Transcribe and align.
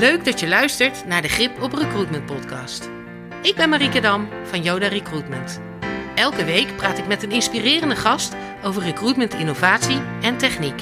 Leuk 0.00 0.24
dat 0.24 0.40
je 0.40 0.48
luistert 0.48 1.06
naar 1.06 1.22
de 1.22 1.28
Grip 1.28 1.62
op 1.62 1.72
Recruitment 1.72 2.26
podcast. 2.26 2.90
Ik 3.42 3.54
ben 3.56 3.68
Marieke 3.68 4.00
Dam 4.00 4.28
van 4.44 4.62
Yoda 4.62 4.88
Recruitment. 4.88 5.60
Elke 6.14 6.44
week 6.44 6.76
praat 6.76 6.98
ik 6.98 7.06
met 7.06 7.22
een 7.22 7.30
inspirerende 7.30 7.96
gast 7.96 8.34
over 8.64 8.82
recruitment 8.82 9.34
innovatie 9.34 10.00
en 10.22 10.36
techniek. 10.36 10.80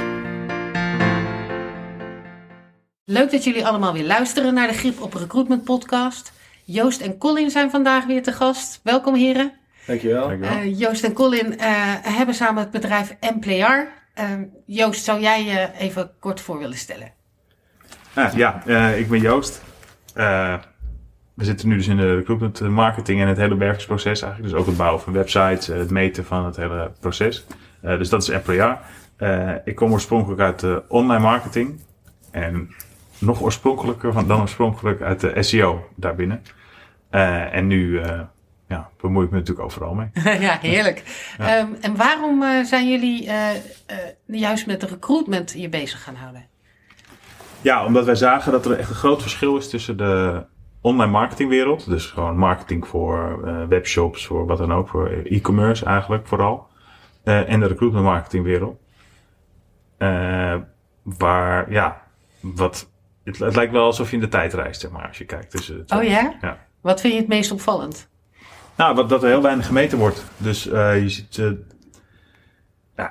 Leuk 3.04 3.30
dat 3.30 3.44
jullie 3.44 3.66
allemaal 3.66 3.92
weer 3.92 4.04
luisteren 4.06 4.54
naar 4.54 4.68
de 4.68 4.74
Grip 4.74 5.00
op 5.00 5.14
Recruitment 5.14 5.64
podcast. 5.64 6.32
Joost 6.64 7.00
en 7.00 7.18
Colin 7.18 7.50
zijn 7.50 7.70
vandaag 7.70 8.04
weer 8.04 8.22
te 8.22 8.32
gast. 8.32 8.80
Welkom 8.82 9.14
heren. 9.14 9.52
Dankjewel. 9.86 10.32
Uh, 10.32 10.78
Joost 10.78 11.04
en 11.04 11.12
Colin 11.12 11.52
uh, 11.52 11.60
hebben 12.02 12.34
samen 12.34 12.62
het 12.62 12.70
bedrijf 12.70 13.16
Employer. 13.20 13.88
Uh, 14.18 14.24
Joost, 14.66 15.04
zou 15.04 15.20
jij 15.20 15.44
je 15.44 15.70
even 15.78 16.10
kort 16.20 16.40
voor 16.40 16.58
willen 16.58 16.78
stellen? 16.78 17.17
Ah, 18.18 18.32
ja, 18.34 18.62
ik 18.88 19.08
ben 19.08 19.20
Joost. 19.20 19.62
we 21.34 21.44
zitten 21.44 21.68
nu 21.68 21.76
dus 21.76 21.86
in 21.86 21.96
de 21.96 22.14
recruitment 22.14 22.60
marketing 22.60 23.20
en 23.20 23.28
het 23.28 23.36
hele 23.36 23.56
werkingsproces 23.56 24.22
eigenlijk. 24.22 24.52
Dus 24.52 24.60
ook 24.60 24.66
het 24.66 24.76
bouwen 24.76 25.00
van 25.00 25.12
websites, 25.12 25.66
het 25.66 25.90
meten 25.90 26.24
van 26.24 26.44
het 26.44 26.56
hele 26.56 26.90
proces. 27.00 27.46
dus 27.80 28.08
dat 28.08 28.22
is 28.22 28.28
Employer. 28.28 28.78
ik 29.64 29.74
kom 29.74 29.92
oorspronkelijk 29.92 30.40
uit 30.40 30.60
de 30.60 30.82
online 30.88 31.22
marketing. 31.22 31.80
En 32.30 32.74
nog 33.18 33.42
oorspronkelijker 33.42 34.26
dan 34.26 34.40
oorspronkelijk 34.40 35.00
uit 35.02 35.20
de 35.20 35.42
SEO 35.42 35.88
daarbinnen. 35.94 36.42
en 37.10 37.66
nu 37.66 38.00
ja, 38.68 38.88
bemoei 39.00 39.24
ik 39.24 39.30
me 39.30 39.38
natuurlijk 39.38 39.66
overal 39.66 39.94
mee. 39.94 40.08
ja, 40.46 40.58
heerlijk. 40.60 41.02
Ja. 41.38 41.58
Um, 41.58 41.76
en 41.80 41.96
waarom 41.96 42.64
zijn 42.64 42.88
jullie 42.88 43.30
juist 44.26 44.66
met 44.66 44.80
de 44.80 44.86
recruitment 44.86 45.54
je 45.56 45.68
bezig 45.68 46.02
gaan 46.02 46.14
houden? 46.14 46.56
Ja, 47.62 47.84
omdat 47.84 48.04
wij 48.04 48.14
zagen 48.14 48.52
dat 48.52 48.66
er 48.66 48.78
echt 48.78 48.88
een 48.88 48.94
groot 48.94 49.22
verschil 49.22 49.56
is 49.56 49.68
tussen 49.68 49.96
de 49.96 50.42
online 50.80 51.12
marketingwereld. 51.12 51.88
Dus 51.88 52.06
gewoon 52.06 52.36
marketing 52.36 52.86
voor 52.86 53.40
webshops, 53.68 54.26
voor 54.26 54.46
wat 54.46 54.58
dan 54.58 54.72
ook, 54.72 54.88
voor 54.88 55.08
e-commerce 55.24 55.84
eigenlijk 55.84 56.26
vooral. 56.26 56.66
en 57.24 57.60
de 57.60 57.66
recruitment 57.66 58.04
marketingwereld. 58.04 58.80
waar, 61.02 61.72
ja, 61.72 62.02
wat, 62.40 62.90
het, 63.24 63.38
het, 63.38 63.56
lijkt 63.56 63.72
wel 63.72 63.84
alsof 63.84 64.10
je 64.10 64.16
in 64.16 64.22
de 64.22 64.28
tijd 64.28 64.54
reist, 64.54 64.80
zeg 64.80 64.90
maar, 64.90 65.06
als 65.06 65.18
je 65.18 65.24
kijkt. 65.24 65.50
Tussen 65.50 65.84
oh 65.96 66.02
ja? 66.02 66.36
ja? 66.40 66.58
Wat 66.80 67.00
vind 67.00 67.12
je 67.12 67.18
het 67.18 67.28
meest 67.28 67.50
opvallend? 67.50 68.08
Nou, 68.76 68.94
wat, 68.94 69.08
dat 69.08 69.22
er 69.22 69.28
heel 69.28 69.42
weinig 69.42 69.66
gemeten 69.66 69.98
wordt. 69.98 70.24
Dus 70.36 70.66
uh, 70.66 71.02
je 71.02 71.08
ziet. 71.08 71.42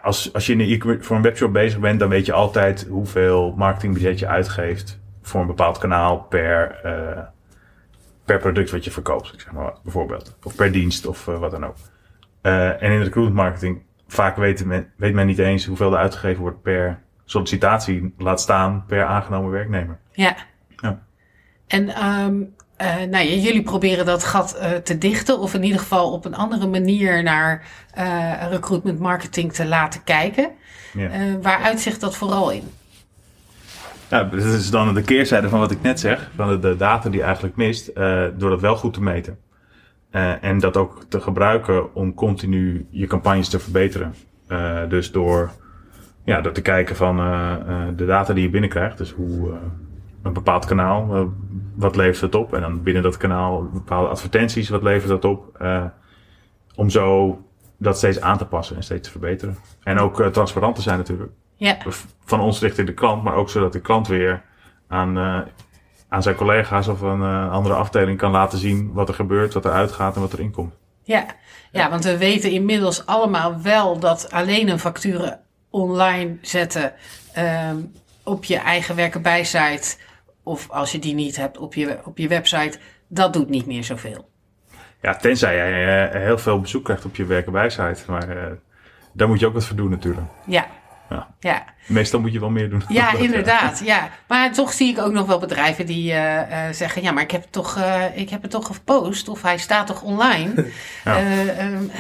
Als, 0.02 0.34
als 0.34 0.46
je 0.46 0.54
in 0.54 0.60
een 0.60 1.04
voor 1.04 1.16
een 1.16 1.22
webshop 1.22 1.54
bezig 1.54 1.80
bent, 1.80 2.00
dan 2.00 2.10
weet 2.10 2.26
je 2.26 2.34
altijd 2.34 2.88
hoeveel 2.90 3.54
marketingbudget 3.58 4.20
je 4.20 4.28
uitgeeft 4.28 5.00
voor 5.22 5.42
een 5.42 5.48
bepaald 5.48 5.78
kanaal 5.78 6.20
per, 6.20 6.80
uh, 6.86 7.24
per 8.26 8.40
product 8.40 8.72
wat 8.72 8.84
je 8.84 8.92
verkoopt, 8.92 9.34
zeg 9.38 9.52
maar, 9.52 9.74
bijvoorbeeld. 9.84 10.38
Of 10.44 10.56
per 10.56 10.72
dienst 10.72 11.06
of 11.06 11.26
wat 11.26 11.52
dan 11.52 11.66
ook. 11.66 11.76
en 12.42 12.92
in 12.92 12.98
de 12.98 13.04
recruitment 13.04 13.34
marketing, 13.34 13.82
vaak 14.08 14.38
weet 14.38 14.66
men, 14.66 14.92
weet 14.96 15.14
men 15.14 15.26
niet 15.26 15.40
eens 15.40 15.66
hoeveel 15.66 15.92
er 15.92 15.98
uitgegeven 15.98 16.42
wordt 16.42 16.62
per 16.62 17.00
sollicitatie, 17.26 18.14
laat 18.18 18.42
staan 18.42 18.84
per 18.88 19.06
aangenomen 19.06 19.52
werknemer. 19.52 19.98
Ja. 20.12 20.36
ja. 20.76 21.02
En 21.68 22.06
um, 22.06 22.56
uh, 22.82 22.96
nou 22.96 23.26
ja, 23.26 23.36
jullie 23.36 23.64
proberen 23.64 24.06
dat 24.06 24.24
gat 24.24 24.58
uh, 24.60 24.72
te 24.72 24.98
dichten, 24.98 25.40
of 25.40 25.54
in 25.54 25.64
ieder 25.64 25.80
geval 25.80 26.12
op 26.12 26.26
een 26.26 26.36
andere 26.36 26.68
manier 26.68 27.24
naar 27.24 27.64
uh, 27.98 28.34
recruitment 28.50 29.00
marketing 29.00 29.54
te 29.54 29.66
laten 29.66 30.04
kijken. 30.04 30.50
Ja. 30.94 31.10
waar 31.42 31.60
uitzicht 31.60 32.02
dat 32.02 32.18
vooral 32.18 32.52
in? 32.52 32.64
Ja, 34.10 34.24
dat 34.24 34.44
is 34.44 34.70
dan 34.70 34.94
de 34.94 35.02
keerzijde 35.02 35.50
van 35.50 35.60
wat 35.60 35.72
ik 35.72 35.82
net 35.82 36.00
zeg, 36.00 36.32
van 36.36 36.48
de, 36.48 36.60
de 36.60 36.76
data 36.76 37.10
die 37.10 37.22
eigenlijk 37.22 37.56
mist, 37.56 37.96
door 38.38 38.50
dat 38.50 38.62
wel 38.62 38.76
goed 38.76 38.94
te 38.94 39.02
meten. 39.02 39.38
en 40.42 40.60
dat 40.60 40.78
ook 40.78 41.06
te 41.10 41.22
gebruiken 41.22 41.96
om 41.96 42.14
continu 42.14 42.88
je 42.90 43.08
campagnes 43.08 43.50
te 43.50 43.60
verbeteren. 43.60 44.16
dus 44.90 45.12
door, 45.12 45.52
ja, 46.26 46.42
door 46.42 46.54
te 46.54 46.62
kijken 46.62 46.96
van 46.96 47.18
de 47.96 48.06
data 48.06 48.34
die 48.34 48.44
je 48.44 48.50
binnenkrijgt, 48.50 48.98
dus 48.98 49.12
hoe 49.12 49.58
een 50.28 50.34
bepaald 50.34 50.66
kanaal, 50.66 51.16
uh, 51.16 51.24
wat 51.76 51.96
levert 51.96 52.22
het 52.22 52.36
op? 52.36 52.54
En 52.54 52.62
dan 52.62 52.84
binnen 52.84 53.04
dat 53.04 53.18
kanaal 53.18 53.70
bepaalde 53.74 54.10
advertenties, 54.10 54.70
wat 54.70 54.84
levert 54.84 55.10
dat 55.10 55.26
op? 55.26 55.58
Uh, 55.62 55.84
om 56.76 56.90
zo 56.90 57.38
dat 57.78 57.98
steeds 57.98 58.22
aan 58.22 58.38
te 58.38 58.46
passen 58.46 58.76
en 58.76 58.84
steeds 58.84 59.04
te 59.04 59.12
verbeteren. 59.12 59.58
En 59.84 60.00
ook 60.00 60.20
uh, 60.20 60.28
transparant 60.28 60.76
te 60.76 60.82
zijn 60.82 60.98
natuurlijk. 60.98 61.32
Ja. 61.56 61.78
Van 62.26 62.40
ons 62.40 62.60
richting 62.60 62.88
de 62.88 62.94
klant, 62.94 63.24
maar 63.24 63.36
ook 63.36 63.50
zodat 63.50 63.74
de 63.74 63.82
klant 63.82 64.08
weer 64.08 64.44
aan, 64.88 65.18
aan 66.10 66.24
zijn 66.24 66.36
collega's 66.36 66.88
of 66.88 67.02
een 67.02 67.50
andere 67.50 67.76
afdeling 67.76 68.18
kan 68.18 68.32
laten 68.32 68.58
zien 68.58 68.94
wat 68.94 69.08
er 69.08 69.16
gebeurt, 69.16 69.54
wat 69.54 69.66
er 69.66 69.72
uitgaat 69.72 70.16
en 70.16 70.22
wat 70.22 70.34
erin 70.34 70.52
komt. 70.52 70.74
Ja. 71.04 71.26
ja, 71.72 71.90
want 71.90 72.04
we 72.04 72.18
weten 72.18 72.52
inmiddels 72.52 73.06
allemaal 73.06 73.62
wel 73.62 74.00
dat 74.00 74.32
alleen 74.32 74.70
een 74.70 74.80
facturen 74.80 75.40
online 75.70 76.38
zetten 76.42 76.94
um, 77.70 77.92
op 78.24 78.46
je 78.46 78.58
eigen 78.58 78.96
werken 78.96 79.22
bij 79.22 79.44
site 79.44 79.98
of 80.48 80.70
als 80.70 80.92
je 80.92 81.00
die 81.00 81.14
niet 81.14 81.36
hebt 81.36 81.58
op 81.58 81.74
je, 81.74 82.00
op 82.04 82.18
je 82.18 82.28
website, 82.28 82.80
dat 83.08 83.34
doet 83.34 83.50
niet 83.50 83.66
meer 83.66 83.84
zoveel. 83.84 84.30
Ja, 85.02 85.16
tenzij 85.16 85.56
jij 85.56 86.06
uh, 86.14 86.22
heel 86.22 86.38
veel 86.38 86.60
bezoek 86.60 86.84
krijgt 86.84 87.06
op 87.06 87.16
je 87.16 87.26
werkenbijsite. 87.26 88.02
Maar 88.08 88.38
uh, 88.38 88.44
daar 89.14 89.28
moet 89.28 89.40
je 89.40 89.46
ook 89.48 89.54
wat 89.54 89.66
voor 89.66 89.76
doen 89.76 89.90
natuurlijk. 89.90 90.28
Ja. 90.46 90.68
ja. 91.10 91.28
ja. 91.40 91.66
Meestal 91.88 92.20
moet 92.20 92.34
je 92.34 92.40
wel 92.40 92.50
meer 92.50 92.70
doen. 92.70 92.84
Ja, 92.88 93.14
inderdaad. 93.28 93.82
Ja. 93.86 94.10
Maar 94.28 94.54
toch 94.54 94.74
zie 94.74 94.92
ik 94.92 95.00
ook 95.00 95.12
nog 95.12 95.28
wel 95.28 95.40
bedrijven 95.40 95.86
die 95.86 96.14
uh, 96.14 96.42
zeggen... 96.72 97.02
ja, 97.02 97.12
maar 97.12 97.24
ik 97.24 97.32
heb, 97.32 97.42
het 97.42 97.52
toch, 97.52 97.80
ik 98.14 98.30
heb 98.30 98.42
het 98.42 98.52
toch 98.52 98.66
gepost 98.66 99.30
of 99.30 99.42
hij 99.42 99.58
staat 99.58 99.88
toch 99.88 100.02
online. 100.02 100.54
ja. 101.06 101.18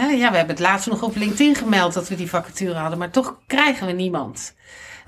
ja, 0.09 0.31
we 0.31 0.37
hebben 0.37 0.55
het 0.55 0.59
laatst 0.59 0.87
nog 0.87 1.03
op 1.03 1.15
LinkedIn 1.15 1.55
gemeld 1.55 1.93
dat 1.93 2.07
we 2.07 2.15
die 2.15 2.29
vacature 2.29 2.75
hadden... 2.75 2.97
maar 2.97 3.09
toch 3.09 3.37
krijgen 3.47 3.87
we 3.87 3.93
niemand. 3.93 4.55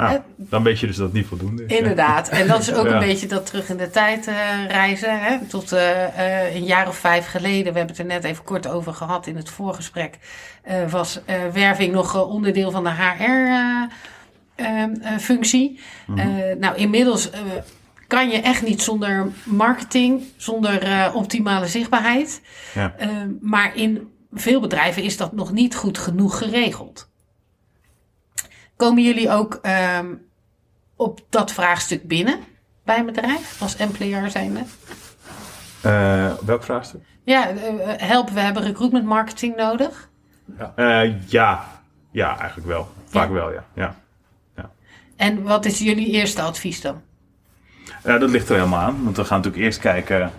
Nou, 0.07 0.19
dan 0.35 0.63
weet 0.63 0.79
je 0.79 0.87
dus 0.87 0.95
dat 0.95 1.05
het 1.05 1.15
niet 1.15 1.25
voldoende 1.25 1.65
is. 1.65 1.77
Inderdaad. 1.77 2.29
En 2.29 2.47
dat 2.47 2.59
is 2.59 2.73
ook 2.73 2.85
een 2.85 2.99
beetje 3.09 3.27
dat 3.27 3.45
terug 3.45 3.69
in 3.69 3.77
de 3.77 3.89
tijd 3.89 4.27
uh, 4.27 4.65
reizen. 4.67 5.19
Hè? 5.19 5.37
Tot 5.45 5.73
uh, 5.73 5.79
uh, 5.79 6.55
een 6.55 6.63
jaar 6.63 6.87
of 6.87 6.97
vijf 6.97 7.27
geleden, 7.27 7.73
we 7.73 7.77
hebben 7.77 7.87
het 7.87 7.97
er 7.97 8.05
net 8.05 8.23
even 8.23 8.43
kort 8.43 8.67
over 8.67 8.93
gehad 8.93 9.27
in 9.27 9.35
het 9.35 9.49
voorgesprek, 9.49 10.17
was 10.89 11.19
werving 11.53 11.93
nog 11.93 12.27
onderdeel 12.27 12.71
van 12.71 12.83
de 12.83 12.93
HR-functie. 14.55 15.79
Mm-hmm. 16.05 16.59
nou, 16.59 16.75
inmiddels 16.75 17.29
kan 18.07 18.29
je 18.29 18.41
echt 18.41 18.61
niet 18.61 18.81
zonder 18.81 19.27
marketing, 19.43 20.23
zonder 20.37 21.11
optimale 21.13 21.67
zichtbaarheid. 21.67 22.41
Ja. 22.73 22.95
Maar 23.41 23.75
in 23.75 24.09
veel 24.31 24.59
bedrijven 24.59 25.03
is 25.03 25.17
dat 25.17 25.31
nog 25.31 25.51
niet 25.51 25.75
goed 25.75 25.97
genoeg 25.97 26.37
geregeld. 26.37 27.08
Komen 28.79 29.03
jullie 29.03 29.29
ook 29.29 29.59
um, 29.97 30.21
op 30.95 31.21
dat 31.29 31.51
vraagstuk 31.51 32.07
binnen 32.07 32.39
bij 32.83 32.99
een 32.99 33.05
bedrijf 33.05 33.61
als 33.61 33.75
employer 33.75 34.31
zijnde? 34.31 34.63
Uh, 35.85 36.33
welk 36.45 36.63
vraagstuk? 36.63 37.01
Ja, 37.23 37.51
uh, 37.51 37.59
helpen 37.85 38.33
we 38.33 38.39
hebben 38.39 38.63
recruitment 38.63 39.05
marketing 39.05 39.55
nodig? 39.55 40.09
Ja, 40.57 40.73
uh, 40.75 41.29
ja. 41.29 41.65
ja 42.11 42.37
eigenlijk 42.37 42.67
wel. 42.67 42.87
Vaak 43.05 43.27
ja. 43.27 43.33
wel, 43.33 43.51
ja. 43.51 43.65
ja. 43.73 43.95
ja. 44.55 44.69
En 45.15 45.43
wat 45.43 45.65
is 45.65 45.79
jullie 45.79 46.07
eerste 46.07 46.41
advies 46.41 46.81
dan? 46.81 47.01
dat 48.03 48.29
ligt 48.29 48.49
er 48.49 48.55
helemaal 48.55 48.79
aan. 48.79 49.03
Want 49.03 49.17
we 49.17 49.25
gaan 49.25 49.37
natuurlijk 49.37 49.63
eerst 49.63 49.79
kijken... 49.79 50.31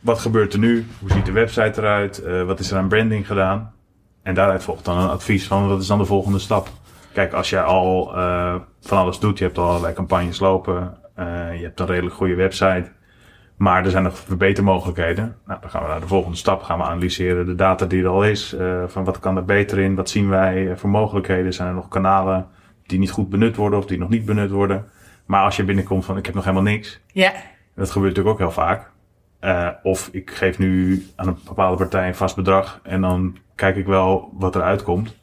wat 0.00 0.18
gebeurt 0.18 0.52
er 0.52 0.58
nu? 0.58 0.86
Hoe 1.00 1.10
ziet 1.10 1.26
de 1.26 1.32
website 1.32 1.80
eruit? 1.80 2.22
wat 2.46 2.60
is 2.60 2.70
er 2.70 2.78
aan 2.78 2.88
branding 2.88 3.26
gedaan? 3.26 3.74
En 4.22 4.34
daaruit 4.34 4.62
volgt 4.62 4.84
dan 4.84 4.98
een 4.98 5.08
advies 5.08 5.46
van... 5.46 5.68
wat 5.68 5.80
is 5.80 5.86
dan 5.86 5.98
de 5.98 6.04
volgende 6.04 6.38
stap? 6.38 6.70
Kijk, 7.14 7.32
als 7.32 7.50
jij 7.50 7.62
al 7.62 8.16
uh, 8.16 8.54
van 8.80 8.98
alles 8.98 9.18
doet, 9.18 9.38
je 9.38 9.44
hebt 9.44 9.58
al 9.58 9.68
allerlei 9.68 9.94
campagnes 9.94 10.38
lopen, 10.38 10.96
uh, 11.18 11.24
je 11.58 11.62
hebt 11.62 11.80
een 11.80 11.86
redelijk 11.86 12.14
goede 12.14 12.34
website, 12.34 12.92
maar 13.56 13.84
er 13.84 13.90
zijn 13.90 14.02
nog 14.02 14.18
verbetermogelijkheden. 14.18 15.36
Nou, 15.46 15.60
dan 15.60 15.70
gaan 15.70 15.82
we 15.82 15.88
naar 15.88 16.00
de 16.00 16.06
volgende 16.06 16.36
stap, 16.36 16.62
gaan 16.62 16.78
we 16.78 16.84
analyseren 16.84 17.46
de 17.46 17.54
data 17.54 17.86
die 17.86 18.02
er 18.02 18.08
al 18.08 18.24
is, 18.24 18.54
uh, 18.54 18.82
van 18.86 19.04
wat 19.04 19.18
kan 19.18 19.36
er 19.36 19.44
beter 19.44 19.78
in, 19.78 19.94
wat 19.94 20.08
zien 20.08 20.28
wij 20.28 20.76
voor 20.76 20.90
mogelijkheden, 20.90 21.52
zijn 21.52 21.68
er 21.68 21.74
nog 21.74 21.88
kanalen 21.88 22.46
die 22.86 22.98
niet 22.98 23.10
goed 23.10 23.28
benut 23.28 23.56
worden 23.56 23.78
of 23.78 23.86
die 23.86 23.98
nog 23.98 24.08
niet 24.08 24.24
benut 24.24 24.50
worden. 24.50 24.84
Maar 25.26 25.44
als 25.44 25.56
je 25.56 25.64
binnenkomt 25.64 26.04
van 26.04 26.16
ik 26.16 26.26
heb 26.26 26.34
nog 26.34 26.44
helemaal 26.44 26.72
niks, 26.72 27.00
ja. 27.12 27.32
dat 27.74 27.90
gebeurt 27.90 28.16
natuurlijk 28.16 28.34
ook 28.34 28.38
heel 28.38 28.64
vaak. 28.64 28.90
Uh, 29.40 29.68
of 29.82 30.08
ik 30.12 30.30
geef 30.30 30.58
nu 30.58 31.02
aan 31.16 31.28
een 31.28 31.38
bepaalde 31.44 31.76
partij 31.76 32.08
een 32.08 32.14
vast 32.14 32.36
bedrag 32.36 32.80
en 32.82 33.00
dan 33.00 33.36
kijk 33.54 33.76
ik 33.76 33.86
wel 33.86 34.30
wat 34.32 34.54
eruit 34.54 34.82
komt. 34.82 35.22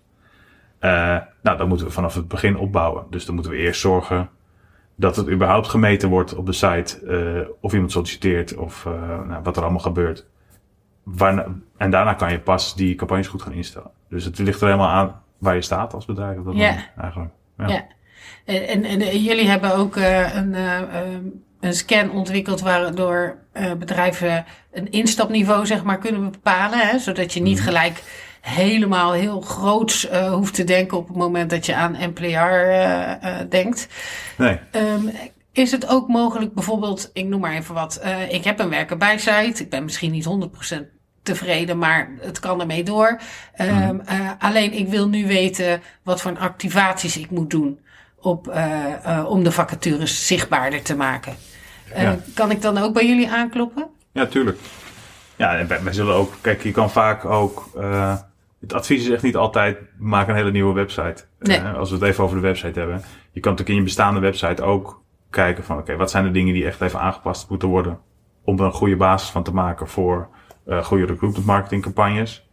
Uh, 0.82 1.18
nou, 1.42 1.58
dan 1.58 1.68
moeten 1.68 1.86
we 1.86 1.92
vanaf 1.92 2.14
het 2.14 2.28
begin 2.28 2.58
opbouwen. 2.58 3.06
Dus 3.10 3.26
dan 3.26 3.36
moeten 3.36 3.54
we 3.54 3.58
eerst 3.58 3.82
zorgen 3.82 4.30
dat 4.96 5.16
het 5.16 5.30
überhaupt 5.30 5.68
gemeten 5.68 6.10
wordt 6.10 6.36
op 6.36 6.46
de 6.46 6.54
site. 6.54 7.00
Uh, 7.04 7.48
of 7.60 7.74
iemand 7.74 7.92
solliciteert 7.92 8.56
of 8.56 8.86
uh, 8.86 8.94
nou, 9.28 9.44
wat 9.44 9.56
er 9.56 9.62
allemaal 9.62 9.82
gebeurt. 9.82 10.26
Waarna, 11.04 11.46
en 11.78 11.92
daarna 11.92 12.14
kan 12.14 12.32
je 12.32 12.40
pas 12.40 12.76
die 12.76 12.96
campagnes 12.96 13.28
goed 13.28 13.42
gaan 13.42 13.54
instellen. 13.54 13.92
Dus 14.10 14.26
het 14.26 14.40
ligt 14.40 14.62
er 14.62 14.68
helemaal 14.68 14.90
aan 14.90 15.22
waar 15.38 15.56
je 15.56 15.62
staat 15.62 15.94
als 15.94 16.06
bedrijf. 16.06 16.38
Op 16.38 16.46
dat 16.46 16.56
ja. 16.56 16.76
eigenlijk. 17.02 17.32
Ja. 17.58 17.68
ja. 17.68 17.86
En, 18.46 18.84
en, 18.84 19.02
en, 19.02 19.22
jullie 19.22 19.48
hebben 19.48 19.76
ook 19.76 19.96
een, 19.96 20.56
een 21.60 21.74
scan 21.74 22.12
ontwikkeld 22.12 22.62
waardoor 22.62 23.36
bedrijven 23.78 24.46
een 24.72 24.92
instapniveau 24.92 25.66
zeg 25.66 25.84
maar 25.84 25.98
kunnen 25.98 26.32
bepalen. 26.32 26.80
Hè, 26.80 27.00
zodat 27.00 27.34
je 27.34 27.42
niet 27.42 27.58
mhm. 27.58 27.68
gelijk 27.68 28.04
helemaal 28.42 29.12
heel 29.12 29.42
groots 29.42 30.10
uh, 30.10 30.34
hoeft 30.34 30.54
te 30.54 30.64
denken 30.64 30.98
op 30.98 31.08
het 31.08 31.18
moment 31.18 31.50
dat 31.50 31.66
je 31.66 31.76
aan 31.76 31.98
NPR 32.00 32.26
uh, 32.26 33.12
denkt. 33.50 33.88
Nee. 34.38 34.60
Um, 34.72 35.12
is 35.52 35.72
het 35.72 35.88
ook 35.88 36.08
mogelijk, 36.08 36.54
bijvoorbeeld, 36.54 37.10
ik 37.14 37.26
noem 37.26 37.40
maar 37.40 37.54
even 37.54 37.76
wat, 37.76 38.02
ik 38.30 38.44
heb 38.44 38.60
een 38.60 38.70
werken 38.70 38.98
bij 38.98 39.18
site, 39.18 39.64
ik 39.64 39.70
ben 39.70 39.84
misschien 39.84 40.12
niet 40.12 40.28
100% 40.74 40.78
tevreden, 41.24 41.78
maar 41.78 42.10
het 42.20 42.40
kan 42.40 42.60
ermee 42.60 42.84
door. 42.84 43.20
Um, 43.62 44.02
alleen 44.40 44.74
ik 44.74 44.88
wil 44.88 45.08
nu 45.08 45.28
weten 45.28 45.82
wat 46.04 46.22
voor 46.22 46.38
activaties 46.38 47.18
ik 47.18 47.30
moet 47.30 47.50
doen 47.50 47.80
op, 48.20 48.62
om 49.26 49.44
de 49.44 49.52
vacatures 49.52 50.28
zichtbaarder 50.28 50.82
te 50.82 50.96
maken. 50.96 51.36
Ja. 51.96 52.18
Kan 52.34 52.52
ik 52.52 52.62
dan 52.62 52.78
ook 52.78 52.94
bij 52.94 53.08
jullie 53.08 53.30
aankloppen? 53.30 53.88
Ja, 54.12 54.26
tuurlijk. 54.26 54.60
Ja, 55.36 55.58
en 55.58 55.68
wij, 55.68 55.94
zullen 55.94 56.16
ook, 56.16 56.34
kijk, 56.42 56.64
je 56.64 56.72
kan 56.72 56.92
vaak 56.92 57.26
ook 57.26 57.70
het 58.62 58.74
advies 58.74 59.04
is 59.04 59.10
echt 59.10 59.24
niet 59.24 59.36
altijd, 59.36 59.78
maak 59.98 60.28
een 60.28 60.36
hele 60.36 60.52
nieuwe 60.52 60.74
website. 60.74 61.24
Nee. 61.40 61.60
Uh, 61.60 61.78
als 61.78 61.90
we 61.90 61.96
het 61.96 62.04
even 62.04 62.24
over 62.24 62.36
de 62.36 62.42
website 62.42 62.80
hebben. 62.80 63.02
Je 63.32 63.40
kan 63.40 63.52
natuurlijk 63.52 63.70
in 63.70 63.76
je 63.76 63.84
bestaande 63.84 64.20
website 64.20 64.64
ook 64.64 65.04
kijken 65.30 65.64
van, 65.64 65.78
oké, 65.78 65.96
wat 65.96 66.12
zijn 66.12 66.24
de 66.24 66.32
dingen 66.32 66.54
die 66.54 66.66
echt 66.66 66.82
even 66.82 67.00
aangepast 67.00 67.50
moeten 67.50 67.68
worden. 67.68 68.00
Om 68.44 68.60
er 68.60 68.66
een 68.66 68.72
goede 68.72 68.96
basis 68.96 69.30
van 69.30 69.44
te 69.44 69.54
maken 69.54 69.88
voor 69.88 70.30
uh, 70.68 70.84
goede 70.84 71.06
recruitment 71.06 71.46
marketing 71.46 71.82
campagnes. 71.82 72.50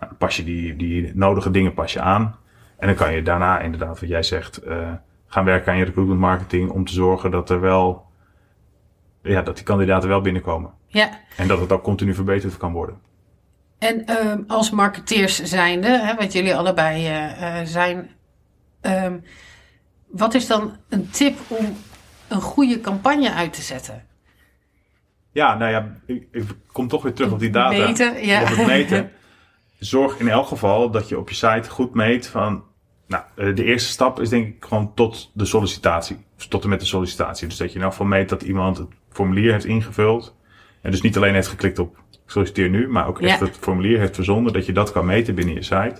Nou, 0.00 0.12
pas 0.14 0.36
je 0.36 0.44
die, 0.44 0.76
die 0.76 1.12
nodige 1.14 1.50
dingen 1.50 1.74
pas 1.74 1.92
je 1.92 2.00
aan. 2.00 2.36
En 2.76 2.86
dan 2.86 2.96
kan 2.96 3.14
je 3.14 3.22
daarna 3.22 3.60
inderdaad, 3.60 4.00
wat 4.00 4.08
jij 4.08 4.22
zegt, 4.22 4.66
uh, 4.66 4.88
gaan 5.26 5.44
werken 5.44 5.72
aan 5.72 5.78
je 5.78 5.84
recruitment 5.84 6.20
marketing 6.20 6.70
om 6.70 6.84
te 6.84 6.92
zorgen 6.92 7.30
dat 7.30 7.50
er 7.50 7.60
wel, 7.60 8.06
ja, 9.22 9.42
dat 9.42 9.56
die 9.56 9.64
kandidaten 9.64 10.08
wel 10.08 10.20
binnenkomen. 10.20 10.70
Ja. 10.86 11.10
En 11.36 11.48
dat 11.48 11.60
het 11.60 11.72
ook 11.72 11.82
continu 11.82 12.14
verbeterd 12.14 12.56
kan 12.56 12.72
worden. 12.72 13.00
En 13.78 14.26
um, 14.26 14.44
als 14.46 14.70
marketeers 14.70 15.42
zijnde, 15.42 15.88
hè, 15.88 16.14
wat 16.14 16.32
jullie 16.32 16.56
allebei 16.56 17.08
uh, 17.08 17.60
zijn, 17.64 18.10
um, 18.82 19.24
wat 20.06 20.34
is 20.34 20.46
dan 20.46 20.76
een 20.88 21.10
tip 21.10 21.38
om 21.48 21.76
een 22.28 22.40
goede 22.40 22.80
campagne 22.80 23.32
uit 23.32 23.52
te 23.52 23.62
zetten? 23.62 24.06
Ja, 25.32 25.56
nou 25.56 25.70
ja, 25.70 25.92
ik, 26.06 26.28
ik 26.32 26.44
kom 26.72 26.88
toch 26.88 27.02
weer 27.02 27.12
terug 27.12 27.32
op 27.32 27.38
die 27.38 27.50
data. 27.50 27.86
Meten, 27.86 28.26
ja. 28.26 28.42
Op 28.42 28.48
het 28.48 28.66
meten. 28.66 29.10
Zorg 29.78 30.18
in 30.18 30.28
elk 30.28 30.46
geval 30.46 30.90
dat 30.90 31.08
je 31.08 31.18
op 31.18 31.28
je 31.28 31.34
site 31.34 31.70
goed 31.70 31.94
meet 31.94 32.26
van... 32.26 32.64
Nou, 33.06 33.24
eh, 33.36 33.54
de 33.54 33.64
eerste 33.64 33.88
stap 33.88 34.20
is 34.20 34.28
denk 34.28 34.46
ik 34.46 34.64
gewoon 34.64 34.94
tot 34.94 35.30
de 35.34 35.44
sollicitatie. 35.44 36.24
Dus 36.36 36.46
tot 36.46 36.62
en 36.62 36.68
met 36.68 36.80
de 36.80 36.86
sollicitatie. 36.86 37.48
Dus 37.48 37.56
dat 37.56 37.70
je 37.72 37.76
in 37.76 37.82
elk 37.82 37.90
geval 37.90 38.06
meet 38.06 38.28
dat 38.28 38.42
iemand 38.42 38.78
het 38.78 38.88
formulier 39.10 39.52
heeft 39.52 39.64
ingevuld. 39.64 40.36
En 40.82 40.90
dus 40.90 41.00
niet 41.00 41.16
alleen 41.16 41.34
heeft 41.34 41.48
geklikt 41.48 41.78
op 41.78 42.02
solliciteer 42.30 42.68
nu, 42.68 42.88
maar 42.88 43.06
ook 43.06 43.20
echt 43.20 43.40
het 43.40 43.56
formulier 43.60 43.98
heeft 43.98 44.14
verzonden, 44.14 44.52
dat 44.52 44.66
je 44.66 44.72
dat 44.72 44.92
kan 44.92 45.06
meten 45.06 45.34
binnen 45.34 45.54
je 45.54 45.62
site. 45.62 45.96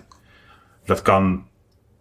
Dat 0.84 1.02
kan, 1.02 1.46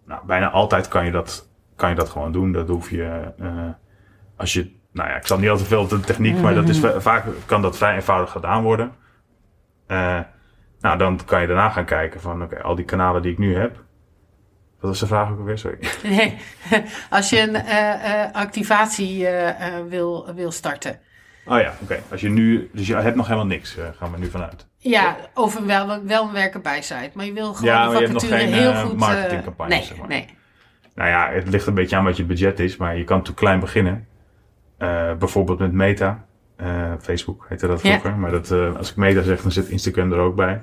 nou, 0.06 0.26
bijna 0.26 0.50
altijd 0.50 0.88
kan 0.88 1.06
je 1.06 1.12
dat, 1.12 1.50
kan 1.76 1.90
je 1.90 1.96
dat 1.96 2.10
gewoon 2.10 2.32
doen. 2.32 2.52
Dat 2.52 2.68
hoef 2.68 2.90
je, 2.90 3.34
uh, 3.42 3.70
als 4.36 4.54
je, 4.54 4.72
nou 4.92 5.10
ja, 5.10 5.16
ik 5.16 5.28
zal 5.28 5.40
niet 5.40 5.50
altijd 5.50 5.68
veel 5.68 5.82
op 5.82 5.90
de 5.90 6.00
techniek, 6.00 6.42
maar 6.42 6.54
dat 6.54 6.70
is 6.70 6.80
mhm. 6.80 7.00
vaak 7.00 7.26
kan 7.46 7.62
dat 7.62 7.78
vrij 7.78 7.96
eenvoudig 7.96 8.32
gedaan 8.32 8.64
worden. 8.64 8.92
Uh, 9.88 10.20
nou, 10.80 10.98
dan 10.98 11.20
kan 11.26 11.42
je 11.42 11.48
daarna 11.48 11.70
gaan 11.70 11.86
kijken 11.86 12.22
van, 12.22 12.44
oké, 12.44 12.62
al 12.62 12.76
die 12.76 12.86
kanalen 12.86 13.22
die 13.22 13.32
ik 13.32 13.38
nu 13.38 13.56
heb, 13.56 13.76
wat 14.80 14.90
was 14.90 15.00
de 15.00 15.08
vraag 15.08 15.30
ook 15.32 15.40
alweer? 15.40 15.58
Sorry. 15.58 15.78
Nee, 16.04 16.38
als 17.10 17.30
je 17.30 17.42
een 17.42 17.56
uh, 17.56 18.34
activatie 18.34 19.20
uh, 19.20 19.50
wil, 19.88 20.34
wil 20.36 20.52
starten. 20.52 21.00
Oh 21.48 21.60
ja, 21.60 21.74
oké. 21.82 22.00
Als 22.12 22.22
je 22.22 22.30
nu, 22.30 22.70
dus 22.74 22.88
je 22.88 22.96
hebt 22.96 23.16
nog 23.16 23.26
helemaal 23.26 23.48
niks, 23.48 23.78
uh, 23.78 23.86
gaan 23.98 24.12
we 24.12 24.18
nu 24.18 24.30
vanuit. 24.30 24.68
Ja, 24.78 25.18
of 25.34 25.60
wel, 25.60 26.04
wel 26.04 26.24
een 26.24 26.32
werken 26.32 26.62
maar 27.14 27.26
je 27.26 27.34
wil 27.34 27.54
gewoon 27.54 27.74
ja, 27.74 27.86
maar 27.86 27.94
je 27.94 28.00
hebt 28.00 28.14
nog 28.14 28.28
geen 28.28 28.54
heel 28.54 28.72
uh, 28.72 28.82
goed, 28.82 28.98
marketingcampagne. 28.98 29.76
nee, 29.76 29.84
zeg 29.84 29.98
maar. 29.98 30.08
nee. 30.08 30.26
Nou 30.96 31.10
ja, 31.10 31.30
het 31.32 31.48
ligt 31.48 31.68
een 31.68 31.74
beetje 31.74 31.96
aan 31.96 32.04
wat 32.04 32.18
je 32.18 32.24
budget 32.24 32.60
is, 32.60 32.78
maar 32.78 32.98
je 32.98 33.04
kan 33.04 33.22
te 33.22 33.34
klein 33.34 33.60
beginnen. 33.60 34.08
Uh, 34.80 35.14
bijvoorbeeld 35.14 35.60
met 35.60 35.72
Meta. 35.72 36.26
Facebook 37.02 37.46
heette 37.50 37.68
dat 37.68 37.82
vroeger. 37.82 38.16
Maar 38.16 38.32
dat, 38.32 38.52
als 38.52 38.90
ik 38.90 38.96
Meta 38.96 39.22
zeg, 39.22 39.42
dan 39.42 39.52
zit 39.52 39.68
Instagram 39.68 40.12
er 40.12 40.20
ook 40.20 40.36
bij. 40.36 40.62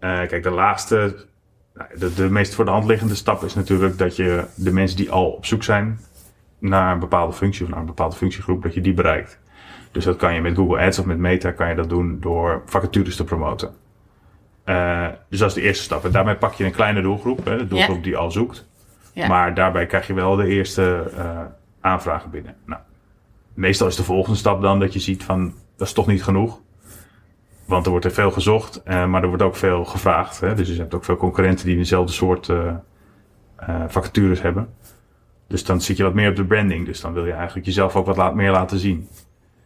kijk, 0.00 0.42
de 0.42 0.50
laatste, 0.50 1.26
nou, 1.74 1.98
de, 1.98 2.14
de 2.14 2.30
meest 2.30 2.54
voor 2.54 2.64
de 2.64 2.70
hand 2.70 2.84
liggende 2.84 3.14
stap 3.14 3.42
is 3.42 3.54
natuurlijk 3.54 3.98
dat 3.98 4.16
je 4.16 4.44
de 4.54 4.72
mensen 4.72 4.96
die 4.96 5.10
al 5.10 5.30
op 5.30 5.46
zoek 5.46 5.62
zijn 5.62 6.00
naar 6.58 6.92
een 6.92 6.98
bepaalde 6.98 7.32
functie 7.32 7.64
of 7.64 7.70
naar 7.70 7.80
een 7.80 7.86
bepaalde 7.86 8.16
functiegroep, 8.16 8.62
dat 8.62 8.74
je 8.74 8.80
die 8.80 8.94
bereikt. 8.94 9.38
Dus 9.92 10.04
dat 10.04 10.16
kan 10.16 10.34
je 10.34 10.40
met 10.40 10.56
Google 10.56 10.80
Ads 10.80 10.98
of 10.98 11.04
met 11.04 11.18
Meta 11.18 11.50
kan 11.50 11.68
je 11.68 11.74
dat 11.74 11.88
doen 11.88 12.20
door 12.20 12.62
vacatures 12.66 13.16
te 13.16 13.24
promoten. 13.24 13.74
Uh, 14.64 15.06
dus 15.28 15.38
dat 15.38 15.48
is 15.48 15.54
de 15.54 15.60
eerste 15.60 15.82
stap. 15.82 16.04
En 16.04 16.10
daarmee 16.10 16.34
pak 16.34 16.52
je 16.52 16.64
een 16.64 16.72
kleine 16.72 17.02
doelgroep, 17.02 17.44
hè, 17.44 17.56
de 17.56 17.68
doelgroep 17.68 18.04
die 18.04 18.16
al 18.16 18.30
zoekt. 18.30 18.68
Ja. 19.12 19.28
Maar 19.28 19.54
daarbij 19.54 19.86
krijg 19.86 20.06
je 20.06 20.14
wel 20.14 20.36
de 20.36 20.46
eerste 20.46 21.10
uh, 21.16 21.40
aanvragen 21.80 22.30
binnen. 22.30 22.54
Nou, 22.66 22.80
meestal 23.54 23.86
is 23.86 23.96
de 23.96 24.04
volgende 24.04 24.38
stap 24.38 24.62
dan 24.62 24.80
dat 24.80 24.92
je 24.92 24.98
ziet 24.98 25.24
van 25.24 25.54
dat 25.76 25.86
is 25.86 25.92
toch 25.92 26.06
niet 26.06 26.24
genoeg. 26.24 26.60
Want 27.66 27.84
er 27.84 27.90
wordt 27.90 28.04
er 28.04 28.12
veel 28.12 28.30
gezocht, 28.30 28.82
uh, 28.84 29.06
maar 29.06 29.22
er 29.22 29.28
wordt 29.28 29.42
ook 29.42 29.56
veel 29.56 29.84
gevraagd. 29.84 30.40
Hè? 30.40 30.54
Dus 30.54 30.68
je 30.68 30.76
hebt 30.76 30.94
ook 30.94 31.04
veel 31.04 31.16
concurrenten 31.16 31.66
die 31.66 31.76
dezelfde 31.76 32.12
soort 32.12 32.52
vacatures 33.88 34.42
hebben. 34.42 34.68
Dus 35.46 35.64
dan 35.64 35.80
zit 35.80 35.96
je 35.96 36.02
wat 36.02 36.14
meer 36.14 36.30
op 36.30 36.36
de 36.36 36.44
branding. 36.44 36.86
Dus 36.86 37.00
dan 37.00 37.12
wil 37.12 37.26
je 37.26 37.32
eigenlijk 37.32 37.66
jezelf 37.66 37.96
ook 37.96 38.06
wat 38.06 38.16
laat, 38.16 38.34
meer 38.34 38.50
laten 38.50 38.78
zien. 38.78 39.08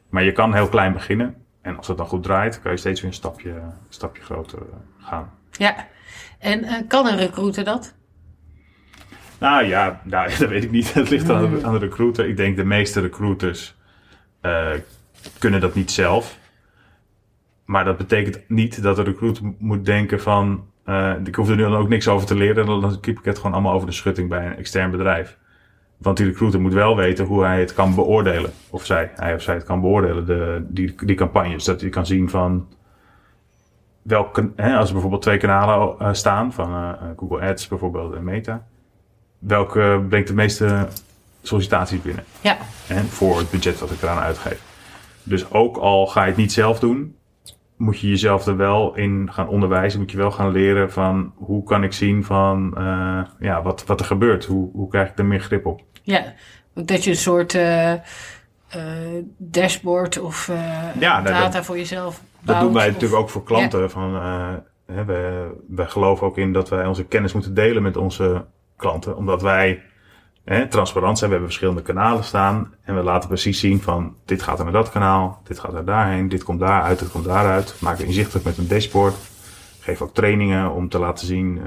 Maar 0.08 0.24
je 0.24 0.32
kan 0.32 0.54
heel 0.54 0.68
klein 0.68 0.92
beginnen. 0.92 1.34
En 1.62 1.76
als 1.76 1.88
het 1.88 1.96
dan 1.96 2.06
goed 2.06 2.22
draait, 2.22 2.60
kan 2.60 2.70
je 2.70 2.76
steeds 2.76 3.00
weer 3.00 3.10
een 3.10 3.16
stapje, 3.16 3.50
een 3.50 3.72
stapje 3.88 4.22
groter 4.22 4.58
eh, 4.58 5.06
gaan. 5.06 5.30
Ja, 5.50 5.86
en 6.38 6.64
uh, 6.64 6.72
kan 6.88 7.06
een 7.06 7.16
recruiter 7.16 7.64
dat? 7.64 7.94
Nou 9.38 9.64
ja, 9.64 10.00
nou, 10.04 10.28
dat 10.38 10.48
weet 10.48 10.64
ik 10.64 10.70
niet. 10.70 10.94
Het 10.94 11.10
ligt 11.10 11.30
aan, 11.30 11.54
de, 11.54 11.64
aan 11.64 11.72
de 11.72 11.78
recruiter. 11.78 12.28
Ik 12.28 12.36
denk 12.36 12.56
de 12.56 12.64
meeste 12.64 13.00
recruiters 13.00 13.76
uh, 14.42 14.70
kunnen 15.38 15.60
dat 15.60 15.74
niet 15.74 15.90
zelf. 15.90 16.38
Maar 17.64 17.84
dat 17.84 17.96
betekent 17.96 18.48
niet 18.48 18.82
dat 18.82 18.96
de 18.96 19.02
recruiter 19.02 19.54
moet 19.58 19.84
denken 19.84 20.20
van... 20.20 20.66
Uh, 20.84 21.14
ik 21.24 21.34
hoef 21.34 21.48
er 21.48 21.56
nu 21.56 21.62
dan 21.62 21.74
ook 21.74 21.88
niks 21.88 22.08
over 22.08 22.26
te 22.26 22.34
leren. 22.34 22.66
Dan 22.66 23.00
keep 23.00 23.18
ik 23.18 23.24
het 23.24 23.36
gewoon 23.36 23.52
allemaal 23.52 23.72
over 23.72 23.86
de 23.86 23.92
schutting 23.92 24.28
bij 24.28 24.46
een 24.46 24.56
extern 24.56 24.90
bedrijf. 24.90 25.38
Want 25.96 26.16
die 26.16 26.26
recruiter 26.26 26.60
moet 26.60 26.72
wel 26.72 26.96
weten 26.96 27.24
hoe 27.24 27.44
hij 27.44 27.60
het 27.60 27.74
kan 27.74 27.94
beoordelen. 27.94 28.50
Of 28.70 28.84
zij, 28.84 29.10
hij 29.14 29.34
of 29.34 29.42
zij 29.42 29.54
het 29.54 29.64
kan 29.64 29.80
beoordelen, 29.80 30.26
de, 30.26 30.64
die, 30.68 30.94
die 31.04 31.16
campagnes. 31.16 31.64
Dat 31.64 31.80
hij 31.80 31.90
kan 31.90 32.06
zien 32.06 32.30
van 32.30 32.68
welke, 34.02 34.50
hè, 34.56 34.76
als 34.76 34.86
er 34.86 34.92
bijvoorbeeld 34.92 35.22
twee 35.22 35.38
kanalen 35.38 35.96
uh, 36.00 36.12
staan, 36.12 36.52
van 36.52 36.70
uh, 36.70 36.92
Google 37.16 37.40
Ads 37.40 37.68
bijvoorbeeld 37.68 38.14
en 38.14 38.24
Meta. 38.24 38.66
Welke 39.38 40.04
brengt 40.08 40.28
de 40.28 40.34
meeste 40.34 40.88
sollicitaties 41.42 42.02
binnen? 42.02 42.24
Ja. 42.40 42.56
En 42.88 43.04
voor 43.04 43.38
het 43.38 43.50
budget 43.50 43.78
dat 43.78 43.90
ik 43.90 44.02
eraan 44.02 44.18
uitgeef. 44.18 44.62
Dus 45.22 45.50
ook 45.50 45.76
al 45.76 46.06
ga 46.06 46.22
je 46.22 46.28
het 46.28 46.36
niet 46.36 46.52
zelf 46.52 46.78
doen, 46.78 47.15
moet 47.76 48.00
je 48.00 48.08
jezelf 48.08 48.46
er 48.46 48.56
wel 48.56 48.94
in 48.94 49.28
gaan 49.32 49.48
onderwijzen. 49.48 50.00
Moet 50.00 50.10
je 50.10 50.16
wel 50.16 50.30
gaan 50.30 50.52
leren 50.52 50.92
van 50.92 51.32
hoe 51.34 51.64
kan 51.64 51.84
ik 51.84 51.92
zien 51.92 52.24
van 52.24 52.74
uh, 52.78 53.20
ja, 53.38 53.62
wat, 53.62 53.84
wat 53.86 54.00
er 54.00 54.06
gebeurt. 54.06 54.44
Hoe, 54.44 54.70
hoe 54.72 54.88
krijg 54.88 55.10
ik 55.10 55.18
er 55.18 55.24
meer 55.24 55.40
grip 55.40 55.66
op. 55.66 55.82
Ja, 56.02 56.34
dat 56.74 57.04
je 57.04 57.10
een 57.10 57.16
soort 57.16 57.54
uh, 57.54 57.92
uh, 57.92 58.00
dashboard 59.36 60.20
of 60.20 60.50
ja, 60.98 61.22
data 61.22 61.62
voor 61.62 61.76
jezelf 61.76 62.22
bouwt, 62.40 62.46
Dat 62.46 62.60
doen 62.60 62.72
wij 62.72 62.86
natuurlijk 62.86 63.20
ook 63.20 63.30
voor 63.30 63.42
klanten. 63.42 63.90
Van, 63.90 64.14
hè, 64.86 65.04
we, 65.04 65.50
wij 65.68 65.86
geloven 65.86 66.26
ook 66.26 66.38
in 66.38 66.52
dat 66.52 66.68
wij 66.68 66.86
onze 66.86 67.04
kennis 67.04 67.32
moeten 67.32 67.54
delen 67.54 67.82
met 67.82 67.96
onze 67.96 68.44
klanten. 68.76 69.16
Omdat 69.16 69.42
wij 69.42 69.82
hè, 70.54 70.68
transparant 70.68 71.18
zijn. 71.18 71.30
We 71.30 71.36
hebben 71.36 71.54
verschillende 71.54 71.92
kanalen 71.92 72.24
staan. 72.24 72.74
En 72.82 72.94
we 72.96 73.02
laten 73.02 73.28
precies 73.28 73.60
zien 73.60 73.82
van 73.82 74.16
dit 74.24 74.42
gaat 74.42 74.58
er 74.58 74.64
naar 74.64 74.72
dat 74.72 74.90
kanaal. 74.90 75.40
Dit 75.44 75.58
gaat 75.58 75.74
er 75.74 75.84
daarheen. 75.84 76.28
Dit 76.28 76.44
komt 76.44 76.60
daaruit. 76.60 76.98
Dit 76.98 77.10
komt 77.10 77.24
daaruit. 77.24 77.76
Maken 77.80 78.06
inzichtelijk 78.06 78.44
met 78.44 78.58
een 78.58 78.68
dashboard. 78.68 79.14
Geef 79.80 80.02
ook 80.02 80.14
trainingen 80.14 80.72
om 80.72 80.88
te 80.88 80.98
laten 80.98 81.26
zien. 81.26 81.60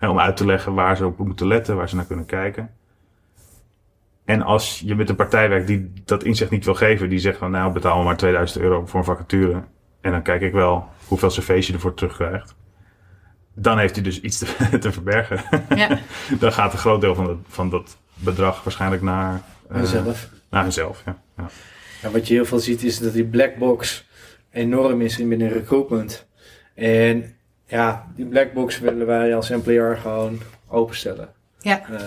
Uh, 0.00 0.10
om 0.10 0.18
uit 0.18 0.36
te 0.36 0.46
leggen 0.46 0.74
waar 0.74 0.96
ze 0.96 1.06
op 1.06 1.18
moeten 1.18 1.46
letten. 1.46 1.76
Waar 1.76 1.88
ze 1.88 1.96
naar 1.96 2.04
kunnen 2.04 2.26
kijken. 2.26 2.70
En 4.24 4.42
als 4.42 4.82
je 4.84 4.94
met 4.94 5.08
een 5.08 5.16
partij 5.16 5.48
werkt 5.48 5.66
die 5.66 5.92
dat 6.04 6.24
inzicht 6.24 6.50
niet 6.50 6.64
wil 6.64 6.74
geven. 6.74 7.08
Die 7.08 7.18
zegt 7.18 7.38
van 7.38 7.50
nou 7.50 7.72
betaal 7.72 7.98
me 7.98 8.04
maar 8.04 8.16
2000 8.16 8.60
euro 8.64 8.86
voor 8.86 8.98
een 8.98 9.06
vacature. 9.06 9.64
En 10.00 10.10
dan 10.10 10.22
kijk 10.22 10.40
ik 10.40 10.52
wel 10.52 10.88
hoeveel 11.06 11.28
cv's 11.28 11.66
je 11.66 11.72
ervoor 11.72 11.94
terugkrijgt 11.94 12.54
dan 13.54 13.78
heeft 13.78 13.94
hij 13.94 14.04
dus 14.04 14.20
iets 14.20 14.38
te, 14.38 14.78
te 14.78 14.92
verbergen. 14.92 15.66
Ja. 15.76 15.98
dan 16.40 16.52
gaat 16.52 16.72
een 16.72 16.78
groot 16.78 17.00
deel 17.00 17.14
van, 17.14 17.44
van 17.48 17.70
dat 17.70 17.98
bedrag 18.24 18.62
waarschijnlijk 18.64 19.02
naar, 19.02 19.42
uh, 19.70 19.76
hunzelf. 19.76 20.28
Naar 20.50 20.62
hunzelf, 20.62 21.02
ja. 21.04 21.22
ja. 22.02 22.10
Wat 22.10 22.28
je 22.28 22.34
heel 22.34 22.44
veel 22.44 22.58
ziet 22.58 22.82
is 22.82 22.98
dat 22.98 23.12
die 23.12 23.24
black 23.24 23.56
box 23.56 24.08
enorm 24.50 25.00
is 25.00 25.18
in 25.18 25.28
binnen 25.28 25.48
recruitment. 25.48 26.26
En 26.74 27.36
ja, 27.66 28.06
die 28.16 28.26
black 28.26 28.52
box 28.52 28.78
willen 28.78 29.06
wij 29.06 29.36
als 29.36 29.50
employer 29.50 29.96
gewoon 29.96 30.40
openstellen. 30.68 31.28
Ja. 31.60 31.90
Uh, 31.90 31.98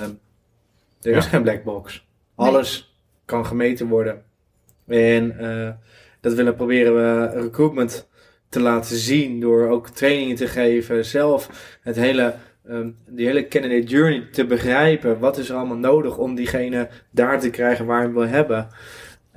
er 1.02 1.16
is 1.18 1.26
geen 1.26 1.42
black 1.42 1.64
box. 1.64 2.08
Alles 2.36 2.98
kan 3.26 3.46
gemeten 3.46 3.88
worden. 3.88 4.24
En 4.88 5.36
uh, 5.42 5.70
dat 6.22 6.34
willen 6.34 6.56
proberen 6.56 6.96
we 6.96 7.42
recruitment 7.42 8.08
te 8.50 8.60
laten 8.60 8.96
zien 8.96 9.40
door 9.40 9.70
ook 9.70 9.90
trainingen 9.90 10.36
te 10.36 10.48
geven, 10.48 11.06
zelf 11.06 11.50
het 11.82 11.96
hele, 11.96 12.36
um, 12.70 12.96
die 13.08 13.26
hele 13.26 13.48
candidate 13.48 13.88
journey 13.88 14.28
te 14.32 14.46
begrijpen. 14.46 15.20
Wat 15.20 15.38
is 15.38 15.50
er 15.50 15.56
allemaal 15.56 15.78
nodig 15.78 16.18
om 16.18 16.36
diegene 16.36 16.90
daar 17.12 17.40
te 17.40 17.50
krijgen 17.50 17.86
waar 17.86 18.02
je 18.02 18.14
wil 18.14 18.28
hebben. 18.28 18.68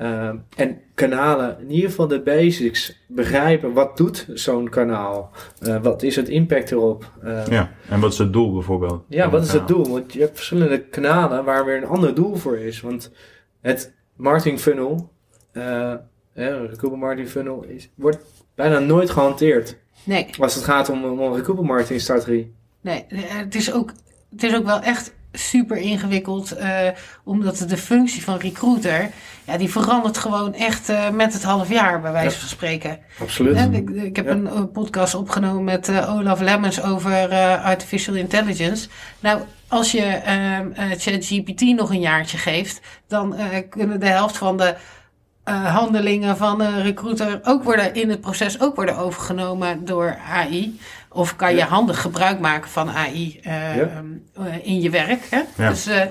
Uh, 0.00 0.30
en 0.56 0.80
kanalen, 0.94 1.56
in 1.60 1.70
ieder 1.70 1.90
geval 1.90 2.08
de 2.08 2.20
basics, 2.20 3.04
begrijpen. 3.06 3.72
Wat 3.72 3.96
doet 3.96 4.26
zo'n 4.34 4.68
kanaal? 4.68 5.30
Uh, 5.62 5.82
wat 5.82 6.02
is 6.02 6.16
het 6.16 6.28
impact 6.28 6.70
erop? 6.70 7.12
Uh, 7.24 7.46
ja, 7.46 7.70
en 7.88 8.00
wat 8.00 8.12
is 8.12 8.18
het 8.18 8.32
doel 8.32 8.52
bijvoorbeeld? 8.52 9.04
Ja, 9.08 9.30
wat 9.30 9.44
is 9.44 9.52
het 9.52 9.68
doel? 9.68 9.88
Want 9.88 10.12
je 10.12 10.20
hebt 10.20 10.36
verschillende 10.36 10.78
kanalen 10.78 11.44
waar 11.44 11.64
weer 11.64 11.76
een 11.76 11.86
ander 11.86 12.14
doel 12.14 12.34
voor 12.34 12.58
is. 12.58 12.80
Want 12.80 13.12
het 13.60 13.94
marketing 14.16 14.60
funnel, 14.60 15.10
uh, 15.52 15.94
de 16.34 16.96
marketing 16.96 17.28
funnel, 17.28 17.64
is, 17.64 17.90
wordt 17.94 18.18
bijna 18.54 18.78
nooit 18.78 19.10
gehanteerd. 19.10 19.76
Nee. 20.04 20.26
Als 20.38 20.54
het 20.54 20.64
gaat 20.64 20.88
om, 20.88 21.04
om 21.04 21.20
een 21.20 21.34
recruitment 21.34 21.68
marketing 21.68 22.00
strategie. 22.00 22.54
Nee, 22.88 23.04
het 23.24 23.54
is 23.54 23.72
ook, 23.72 23.92
het 24.30 24.42
is 24.42 24.54
ook 24.54 24.64
wel 24.64 24.80
echt 24.80 25.12
super 25.32 25.76
ingewikkeld, 25.76 26.58
uh, 26.58 26.78
omdat 27.24 27.64
de 27.68 27.76
functie 27.76 28.22
van 28.22 28.36
recruiter, 28.36 29.10
ja, 29.44 29.56
die 29.56 29.70
verandert 29.70 30.18
gewoon 30.18 30.54
echt 30.54 30.90
uh, 30.90 31.10
met 31.10 31.32
het 31.32 31.42
half 31.42 31.68
jaar, 31.68 32.00
bij 32.00 32.12
wijze 32.12 32.38
van 32.38 32.48
spreken. 32.48 32.98
Absoluut. 33.20 33.56
En 33.56 33.74
ik, 33.74 33.90
ik 33.90 34.16
heb 34.16 34.26
ja. 34.26 34.32
een 34.32 34.70
podcast 34.70 35.14
opgenomen 35.14 35.64
met 35.64 35.88
uh, 35.88 36.14
Olaf 36.16 36.40
Lemmens 36.40 36.82
over 36.82 37.28
artificial 37.62 38.14
intelligence. 38.14 38.88
Nou, 39.20 39.40
als 39.68 39.92
je 39.92 40.02
ehm, 40.04 40.70
ChatGPT 40.74 41.60
nog 41.60 41.90
een 41.90 42.00
jaartje 42.00 42.38
geeft, 42.38 42.80
dan 43.06 43.36
kunnen 43.70 44.00
de 44.00 44.08
helft 44.08 44.36
van 44.36 44.56
de 44.56 44.74
handelingen 45.52 46.36
van 46.36 46.60
een 46.60 46.82
recruiter 46.82 47.40
ook 47.42 47.64
worden 47.64 47.94
in 47.94 48.10
het 48.10 48.20
proces 48.20 48.60
ook 48.60 48.74
worden 48.74 48.96
overgenomen 48.96 49.84
door 49.84 50.18
AI. 50.28 50.78
Of 51.12 51.36
kan 51.36 51.54
je 51.54 51.62
handig 51.62 52.00
gebruik 52.00 52.40
maken 52.40 52.70
van 52.70 52.90
AI 52.90 53.40
uh, 53.46 53.76
ja. 53.76 54.02
uh, 54.38 54.66
in 54.66 54.80
je 54.80 54.90
werk. 54.90 55.26
Hè? 55.30 55.68
Dus, 55.68 55.88
uh, 55.88 56.02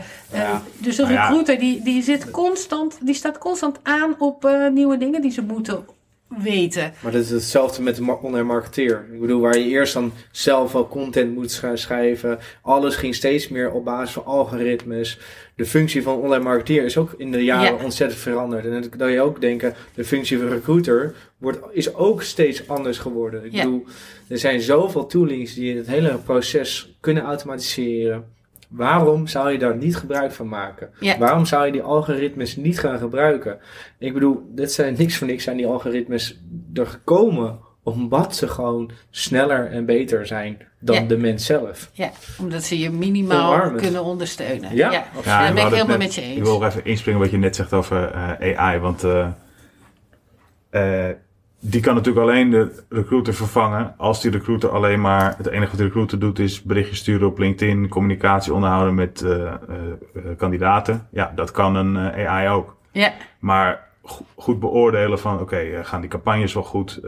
dus 0.78 0.98
een 0.98 1.08
recruiter 1.08 1.60
die, 1.60 1.82
die, 1.82 2.04
zit 2.04 2.32
constant, 2.32 2.98
die 3.02 3.16
staat 3.16 3.38
constant 3.38 3.80
aan 3.84 4.16
op 4.20 4.50
nieuwe 4.72 4.98
dingen 4.98 5.22
die 5.22 5.32
ze 5.32 5.42
moeten 5.42 5.86
weten. 6.28 6.94
Maar 7.04 7.12
dat 7.12 7.22
is 7.22 7.30
hetzelfde 7.30 7.82
met 7.82 7.96
de 7.96 8.18
online 8.22 8.44
marketeer. 8.44 9.06
Ik 9.14 9.20
bedoel, 9.20 9.42
waar 9.42 9.58
je 9.58 9.66
eerst 9.66 9.94
dan 9.94 10.12
zelf 10.32 10.76
al 10.76 10.88
content 10.88 11.36
moet 11.36 11.62
schrijven. 11.74 12.40
Alles 12.62 12.96
ging 12.96 13.16
steeds 13.16 13.48
meer 13.48 13.72
op 13.72 13.86
basis 13.86 14.14
van 14.14 14.26
algoritmes. 14.26 15.20
De 15.56 15.66
functie 15.66 16.04
van 16.04 16.16
online 16.16 16.44
marketeer 16.44 16.84
is 16.84 16.98
ook 16.98 17.14
in 17.18 17.32
de 17.32 17.44
jaren 17.44 17.78
ja. 17.78 17.84
ontzettend 17.84 18.22
veranderd. 18.22 18.66
En 18.66 18.72
dan 18.72 18.90
kan 18.90 19.12
je 19.12 19.22
ook 19.22 19.42
denken, 19.42 19.76
de 19.94 20.06
functie 20.06 20.38
van 20.38 20.48
recruiter 20.48 21.16
wordt, 21.38 21.60
is 21.72 21.94
ook 21.94 22.24
steeds 22.24 22.68
anders 22.68 22.98
geworden. 22.98 23.46
Ik 23.46 23.52
ja. 23.52 23.64
bedoel, 23.64 23.86
er 24.28 24.38
zijn 24.38 24.62
zoveel 24.62 25.06
toolings 25.06 25.54
die 25.54 25.78
het 25.78 25.88
hele 25.88 26.18
proces 26.18 26.98
kunnen 27.00 27.24
automatiseren. 27.24 28.36
Waarom 28.68 29.28
zou 29.28 29.52
je 29.52 29.58
daar 29.58 29.76
niet 29.76 29.98
gebruik 29.98 30.32
van 30.32 30.48
maken? 30.48 30.90
Ja. 31.00 31.18
Waarom 31.18 31.46
zou 31.46 31.66
je 31.66 31.72
die 31.72 31.82
algoritmes 31.82 32.56
niet 32.56 32.80
gaan 32.80 32.98
gebruiken? 32.98 33.60
Ik 33.98 34.14
bedoel, 34.14 34.52
dit 34.56 34.72
zijn 34.72 34.96
niks 34.98 35.18
voor 35.18 35.28
niks 35.28 35.44
zijn 35.44 35.58
die 35.58 35.68
algoritmes 35.68 36.40
er 36.74 36.88
gekomen 36.88 37.60
omdat 37.84 38.36
ze 38.36 38.48
gewoon 38.48 38.92
sneller 39.10 39.72
en 39.72 39.86
beter 39.86 40.28
zijn 40.28 40.58
dan 40.80 40.96
ja. 40.96 41.02
de 41.02 41.18
mens 41.18 41.46
zelf. 41.46 41.90
Ja, 41.94 42.12
omdat 42.40 42.64
ze 42.64 42.80
je 42.80 42.90
minimaal 42.90 43.72
kunnen 43.72 44.04
ondersteunen. 44.04 44.76
Ja, 44.76 44.92
ja. 44.92 45.06
Ja, 45.26 45.46
dat 45.46 45.56
ben 45.56 45.66
ik 45.66 45.74
helemaal 45.74 45.98
met 45.98 46.16
je 46.16 46.22
Ik 46.22 46.38
eens. 46.38 46.50
wil 46.50 46.64
even 46.64 46.86
inspringen 46.86 47.20
wat 47.20 47.32
je 47.32 47.38
net 47.38 47.56
zegt 47.56 47.74
over 47.74 48.12
eh, 48.12 48.58
AI. 48.58 48.80
Want 48.80 49.04
eh, 49.04 49.28
eh, 50.70 51.16
die 51.60 51.82
kan 51.82 51.96
natuurlijk 51.96 52.26
alleen 52.26 52.50
de 52.50 52.84
recruiter 52.90 53.34
vervangen. 53.34 53.94
Als 53.98 54.22
die 54.22 54.32
recruiter 54.32 54.70
alleen 54.70 55.02
maar. 55.02 55.34
Het 55.38 55.48
enige 55.48 55.70
wat 55.70 55.78
de 55.78 55.84
recruiter 55.86 56.20
doet 56.20 56.40
is 56.40 56.62
berichtjes 56.64 56.98
sturen 56.98 57.28
op 57.28 57.38
LinkedIn. 57.40 57.88
Communicatie 57.88 58.54
onderhouden 58.54 58.96
met 58.96 59.22
eh, 59.22 59.46
eh, 59.46 59.54
kandidaten. 60.38 61.08
Ja, 61.12 61.32
dat 61.36 61.52
kan 61.52 61.76
een 61.76 61.98
eh, 62.14 62.28
AI 62.28 62.50
ook. 62.50 62.76
Ja, 62.92 63.12
Maar 63.40 63.88
go- 64.04 64.26
goed 64.36 64.60
beoordelen 64.60 65.20
van. 65.20 65.40
Oké, 65.40 65.80
gaan 65.84 66.02
die 66.02 66.10
campagnes 66.10 66.54
wel 66.54 66.64
goed? 66.64 67.00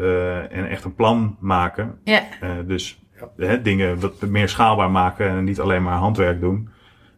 en 0.49 0.69
echt 0.69 0.83
een 0.83 0.95
plan 0.95 1.35
maken. 1.39 1.99
ja, 2.03 2.21
dus 2.65 2.99
hè, 3.37 3.61
dingen 3.61 3.99
wat 3.99 4.21
meer 4.21 4.49
schaalbaar 4.49 4.91
maken 4.91 5.27
en 5.29 5.43
niet 5.43 5.59
alleen 5.59 5.83
maar 5.83 5.97
handwerk 5.97 6.39
doen. 6.39 6.69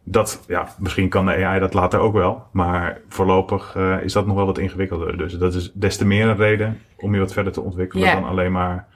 Dat, 0.04 0.44
ja, 0.48 0.68
misschien 0.78 1.08
kan 1.08 1.26
de 1.26 1.44
AI 1.44 1.60
dat 1.60 1.74
later 1.74 1.98
ook 2.00 2.12
wel. 2.12 2.42
Maar 2.52 3.00
voorlopig 3.08 3.76
is 4.02 4.12
dat 4.12 4.26
nog 4.26 4.36
wel 4.36 4.46
wat 4.46 4.58
ingewikkelder. 4.58 5.18
Dus 5.18 5.32
dat 5.38 5.54
is 5.54 5.72
des 5.74 5.96
te 5.96 6.06
meer 6.06 6.28
een 6.28 6.36
reden 6.36 6.80
om 7.02 7.14
je 7.14 7.20
wat 7.20 7.32
verder 7.32 7.52
te 7.52 7.60
ontwikkelen 7.60 8.04
Ja. 8.06 8.14
dan 8.14 8.24
alleen 8.24 8.52
maar 8.52 8.86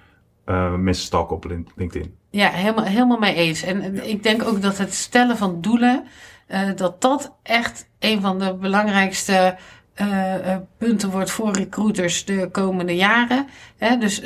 eh, 0.45 0.75
mensen 0.75 1.05
stalken 1.05 1.37
op 1.37 1.45
Lin- 1.45 1.69
LinkedIn. 1.77 2.15
ja 2.31 2.49
helemaal, 2.51 2.85
helemaal 2.85 3.19
mee 3.19 3.35
eens. 3.35 3.63
En 3.63 3.81
en 3.83 4.09
ik 4.09 4.23
denk 4.23 4.43
ook 4.45 4.63
dat 4.63 4.79
het 4.79 4.95
stellen 4.95 5.37
van 5.37 5.61
doelen, 5.61 6.05
eh, 6.47 6.61
dat 6.77 7.01
dat 7.01 7.37
echt 7.43 7.89
een 7.99 8.21
van 8.21 8.39
de 8.39 8.55
belangrijkste 8.55 9.57
eh, 9.95 10.57
punten 10.79 11.11
wordt 11.11 11.31
voor 11.31 11.53
recruiters 11.53 12.25
de 12.25 12.49
komende 12.53 12.97
jaren. 12.97 13.47
Hè, 13.77 13.97
dus 13.97 14.23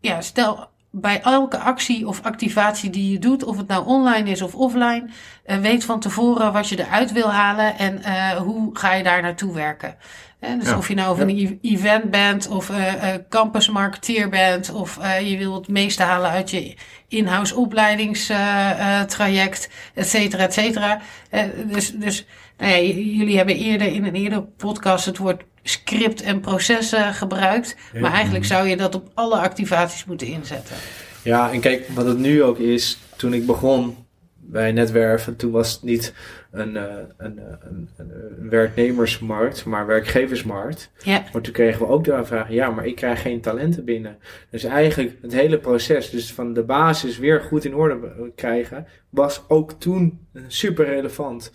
ja, 0.00 0.20
stel 0.20 0.68
bij 1.00 1.20
elke 1.22 1.58
actie 1.58 2.06
of 2.08 2.20
activatie 2.22 2.90
die 2.90 3.12
je 3.12 3.18
doet, 3.18 3.44
of 3.44 3.56
het 3.56 3.66
nou 3.68 3.86
online 3.86 4.30
is 4.30 4.42
of 4.42 4.54
offline, 4.54 5.04
eh, 5.44 5.58
weet 5.58 5.84
van 5.84 6.00
tevoren 6.00 6.52
wat 6.52 6.68
je 6.68 6.78
eruit 6.78 7.12
wil 7.12 7.32
halen 7.32 7.78
en 7.78 8.02
eh, 8.02 8.30
hoe 8.30 8.70
ga 8.78 8.94
je 8.94 9.02
daar 9.02 9.22
naartoe 9.22 9.54
werken. 9.54 9.96
Hè, 10.40 10.56
dus 10.56 10.68
Ja. 10.68 10.76
of 10.76 10.88
je 10.88 10.94
nou 10.94 11.10
of 11.12 11.18
een 11.18 11.28
e- 11.38 11.58
event 11.62 12.10
bent 12.10 12.48
of 12.48 12.70
eh 12.70 13.12
eh, 13.14 13.20
campus 13.28 13.68
marketeer 13.70 14.28
bent 14.28 14.72
of 14.72 14.98
eh, 14.98 15.30
je 15.30 15.36
wil 15.36 15.54
het 15.54 15.68
meeste 15.68 16.02
halen 16.02 16.30
uit 16.30 16.50
je 16.50 16.74
in-house 17.08 17.56
opleidingstraject, 17.56 19.68
et 19.94 20.08
cetera, 20.08 20.42
et 20.42 20.52
cetera. 20.52 21.00
Eh, 21.30 21.42
dus 21.66 21.92
dus 21.92 22.26
nou 22.58 22.70
ja, 22.72 22.78
jullie 22.94 23.36
hebben 23.36 23.56
eerder 23.56 23.86
in 23.92 24.04
een 24.04 24.14
eerdere 24.14 24.42
podcast 24.42 25.04
het 25.04 25.18
woord 25.18 25.42
script 25.68 26.22
en 26.22 26.40
processen 26.40 27.14
gebruikt. 27.14 27.76
Maar 28.00 28.12
eigenlijk 28.12 28.44
zou 28.44 28.68
je 28.68 28.76
dat 28.76 28.94
op 28.94 29.10
alle 29.14 29.36
activaties 29.36 30.04
moeten 30.04 30.26
inzetten. 30.26 30.76
Ja, 31.22 31.52
en 31.52 31.60
kijk, 31.60 31.88
wat 31.88 32.06
het 32.06 32.18
nu 32.18 32.42
ook 32.42 32.58
is, 32.58 32.98
toen 33.16 33.34
ik 33.34 33.46
begon 33.46 33.96
bij 34.36 34.72
Netwerven, 34.72 35.36
toen 35.36 35.50
was 35.50 35.72
het 35.72 35.82
niet 35.82 36.14
een, 36.50 36.76
eh, 36.76 36.84
een, 37.16 37.38
eh, 37.38 37.44
een, 37.60 37.88
een, 37.96 38.10
een 38.38 38.50
werknemersmarkt, 38.50 39.64
maar 39.64 39.86
werkgeversmarkt. 39.86 40.90
Ja, 41.02 41.24
Maar 41.32 41.42
toen 41.42 41.52
kregen 41.52 41.80
we 41.80 41.92
ook 41.92 42.04
de 42.04 42.24
vraag, 42.24 42.50
ja, 42.50 42.70
maar 42.70 42.86
ik 42.86 42.96
krijg 42.96 43.22
geen 43.22 43.40
talenten 43.40 43.84
binnen. 43.84 44.18
Dus 44.50 44.64
eigenlijk 44.64 45.16
het 45.22 45.32
hele 45.32 45.58
proces, 45.58 46.10
dus 46.10 46.32
van 46.32 46.52
de 46.52 46.62
basis 46.62 47.18
weer 47.18 47.40
goed 47.40 47.64
in 47.64 47.74
orde 47.74 48.32
krijgen, 48.34 48.86
was 49.10 49.42
ook 49.48 49.72
toen 49.72 50.26
super 50.46 50.84
relevant. 50.84 51.52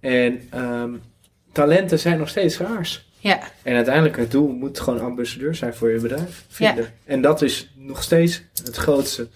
En 0.00 0.40
ehm, 0.50 0.94
talenten 1.52 1.98
zijn 1.98 2.18
nog 2.18 2.28
steeds 2.28 2.54
schaars. 2.54 3.11
Ja, 3.22 3.38
En 3.62 3.74
uiteindelijk 3.74 4.16
het 4.16 4.30
doel 4.30 4.48
moet 4.48 4.80
gewoon 4.80 5.00
ambassadeur 5.00 5.54
zijn 5.54 5.74
voor 5.74 5.90
je 5.90 6.00
bedrijf. 6.00 6.44
Vinden. 6.48 6.92
En 7.04 7.20
dat 7.22 7.42
is 7.42 7.72
nog 7.76 8.02
steeds 8.02 8.42
het 8.64 8.76
grootste, 8.76 9.28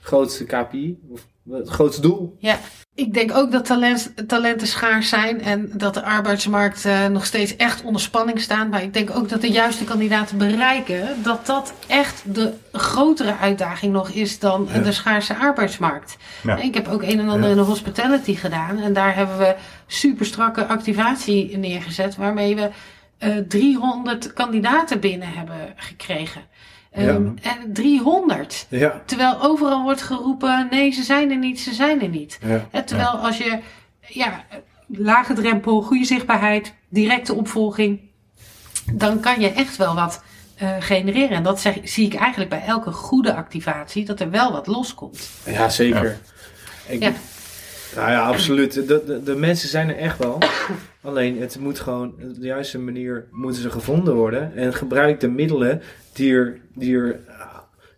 grootste 0.00 0.44
KPI, 0.44 0.98
of 1.10 1.26
het 1.50 1.68
grootste 1.68 2.00
doel. 2.00 2.36
ja. 2.38 2.58
Ik 2.94 3.14
denk 3.14 3.34
ook 3.36 3.52
dat 3.52 3.64
talent, 3.64 4.12
talenten 4.26 4.66
schaars 4.66 5.08
zijn 5.08 5.40
en 5.42 5.70
dat 5.74 5.94
de 5.94 6.02
arbeidsmarkt 6.02 6.84
eh, 6.84 7.06
nog 7.06 7.24
steeds 7.26 7.56
echt 7.56 7.82
onder 7.82 8.00
spanning 8.00 8.40
staat. 8.40 8.70
Maar 8.70 8.82
ik 8.82 8.94
denk 8.94 9.10
ook 9.16 9.28
dat 9.28 9.40
de 9.40 9.50
juiste 9.50 9.84
kandidaten 9.84 10.38
bereiken, 10.38 11.08
dat 11.22 11.46
dat 11.46 11.72
echt 11.86 12.22
de 12.34 12.52
grotere 12.72 13.36
uitdaging 13.36 13.92
nog 13.92 14.08
is 14.10 14.38
dan 14.38 14.68
Ja. 14.72 14.78
de 14.78 14.92
schaarse 14.92 15.36
arbeidsmarkt. 15.36 16.16
Ja. 16.42 16.56
Ik 16.56 16.74
heb 16.74 16.88
ook 16.88 17.02
een 17.02 17.18
en 17.18 17.28
ander 17.28 17.44
Ja. 17.44 17.50
in 17.50 17.56
de 17.56 17.62
hospitality 17.68 18.34
gedaan 18.34 18.78
en 18.78 18.92
daar 18.92 19.14
hebben 19.14 19.38
we 19.38 19.54
super 19.86 20.26
strakke 20.26 20.66
activatie 20.66 21.56
neergezet 21.58 22.16
waarmee 22.16 22.54
we 22.56 22.68
eh 23.18 23.36
300 23.48 24.32
kandidaten 24.32 25.00
binnen 25.00 25.28
hebben 25.32 25.72
gekregen. 25.76 26.42
Ehm, 26.92 27.26
En 27.42 27.72
300. 27.72 28.66
Ja. 28.68 29.02
Terwijl 29.06 29.42
overal 29.42 29.82
wordt 29.82 30.02
geroepen: 30.02 30.66
nee, 30.70 30.90
ze 30.90 31.02
zijn 31.02 31.30
er 31.30 31.36
niet, 31.38 31.60
ze 31.60 31.74
zijn 31.74 32.02
er 32.02 32.08
niet. 32.08 32.38
ja. 32.72 32.82
Terwijl 32.84 33.08
als 33.08 33.38
je, 33.38 33.58
ja, 34.06 34.44
lage 34.86 35.32
drempel, 35.32 35.82
goede 35.82 36.04
zichtbaarheid, 36.04 36.74
directe 36.88 37.34
opvolging, 37.34 38.00
dan 38.92 39.20
kan 39.20 39.40
je 39.40 39.50
echt 39.50 39.76
wel 39.76 39.94
wat 39.94 40.22
eh, 40.56 40.70
genereren. 40.80 41.36
En 41.36 41.42
dat 41.42 41.60
zeg, 41.60 41.76
zie 41.82 42.06
ik 42.06 42.14
eigenlijk 42.14 42.50
bij 42.50 42.62
elke 42.66 42.92
goede 42.92 43.34
activatie, 43.34 44.04
dat 44.04 44.20
er 44.20 44.30
wel 44.30 44.52
wat 44.52 44.66
loskomt. 44.66 45.30
Ja, 45.44 45.68
zeker. 45.68 46.18
Ik, 46.86 47.02
Ja. 47.02 47.12
Nou 47.98 48.10
ja, 48.10 48.26
absoluut. 48.26 48.72
De, 48.72 49.04
de, 49.06 49.22
de 49.22 49.36
mensen 49.36 49.68
zijn 49.68 49.88
er 49.88 49.96
echt 49.96 50.18
wel. 50.18 50.38
Alleen 51.02 51.40
het 51.40 51.58
moet 51.58 51.80
gewoon, 51.80 52.08
op 52.08 52.34
de 52.40 52.46
juiste 52.46 52.78
manier 52.78 53.26
moeten 53.30 53.62
ze 53.62 53.70
gevonden 53.70 54.14
worden. 54.14 54.56
En 54.56 54.74
gebruik 54.74 55.20
de 55.20 55.28
middelen 55.28 55.82
die 56.12 56.34
er, 56.34 56.60
die 56.74 56.96
er, 56.96 57.20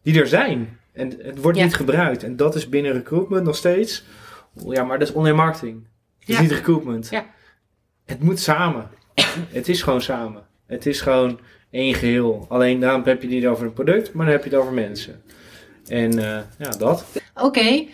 die 0.02 0.21
er 0.21 0.26
zijn. 0.26 0.78
En 0.92 1.12
het 1.23 1.40
wordt 1.40 1.59
Ja. 1.59 1.64
niet 1.64 1.75
gebruikt. 1.75 2.23
En 2.23 2.37
dat 2.37 2.54
is 2.54 2.69
binnen 2.69 2.92
recruitment 2.92 3.45
nog 3.45 3.57
steeds. 3.57 4.04
Ja, 4.69 4.85
maar 4.85 4.99
dat 4.99 5.09
is 5.09 5.14
online 5.14 5.37
marketing. 5.37 5.87
Het 6.19 6.28
is 6.28 6.38
niet 6.40 6.50
recruitment. 6.50 7.09
Ja. 7.11 7.26
Het 8.07 8.23
moet 8.23 8.40
samen. 8.40 8.88
het 9.50 9.69
is 9.69 9.83
gewoon 9.83 10.02
samen. 10.02 10.42
Het 10.66 10.87
is 10.87 11.00
gewoon 11.00 11.40
één 11.71 11.95
geheel. 11.95 12.47
Alleen 12.49 12.80
daarom 12.80 13.02
heb 13.04 13.23
je 13.23 13.26
het 13.28 13.37
niet 13.37 13.47
over 13.47 13.66
een 13.66 13.73
product, 13.73 14.12
maar 14.12 14.25
dan 14.25 14.35
heb 14.35 14.45
je 14.45 14.50
het 14.50 14.59
over 14.59 14.73
mensen. 14.73 15.23
En 15.87 16.19
uh, 16.19 16.38
ja, 16.59 16.71
dat. 16.78 17.04
Oké, 17.35 17.85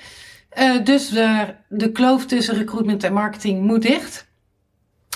uh, 0.59 0.85
dus 0.85 1.09
de, 1.09 1.55
de 1.69 1.93
kloof 1.93 2.27
tussen 2.27 2.57
recruitment 2.57 3.05
en 3.05 3.13
marketing 3.13 3.63
moet 3.63 3.83
dicht. 3.83 4.27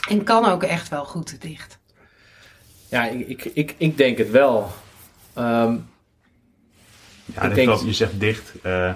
En 0.09 0.25
kan 0.25 0.45
ook 0.45 0.63
echt 0.63 0.89
wel 0.89 1.05
goed 1.05 1.41
dicht. 1.41 1.79
Ja, 2.89 3.07
ik, 3.07 3.29
ik, 3.29 3.45
ik, 3.55 3.75
ik 3.79 3.97
denk 3.97 4.19
het 4.19 4.31
wel. 4.31 4.71
Um, 5.39 5.89
ja, 7.25 7.43
ik 7.43 7.55
denk 7.55 7.81
je 7.81 7.93
zegt 7.93 8.21
dicht. 8.21 8.53
Uh, 8.67 8.87
in 8.87 8.95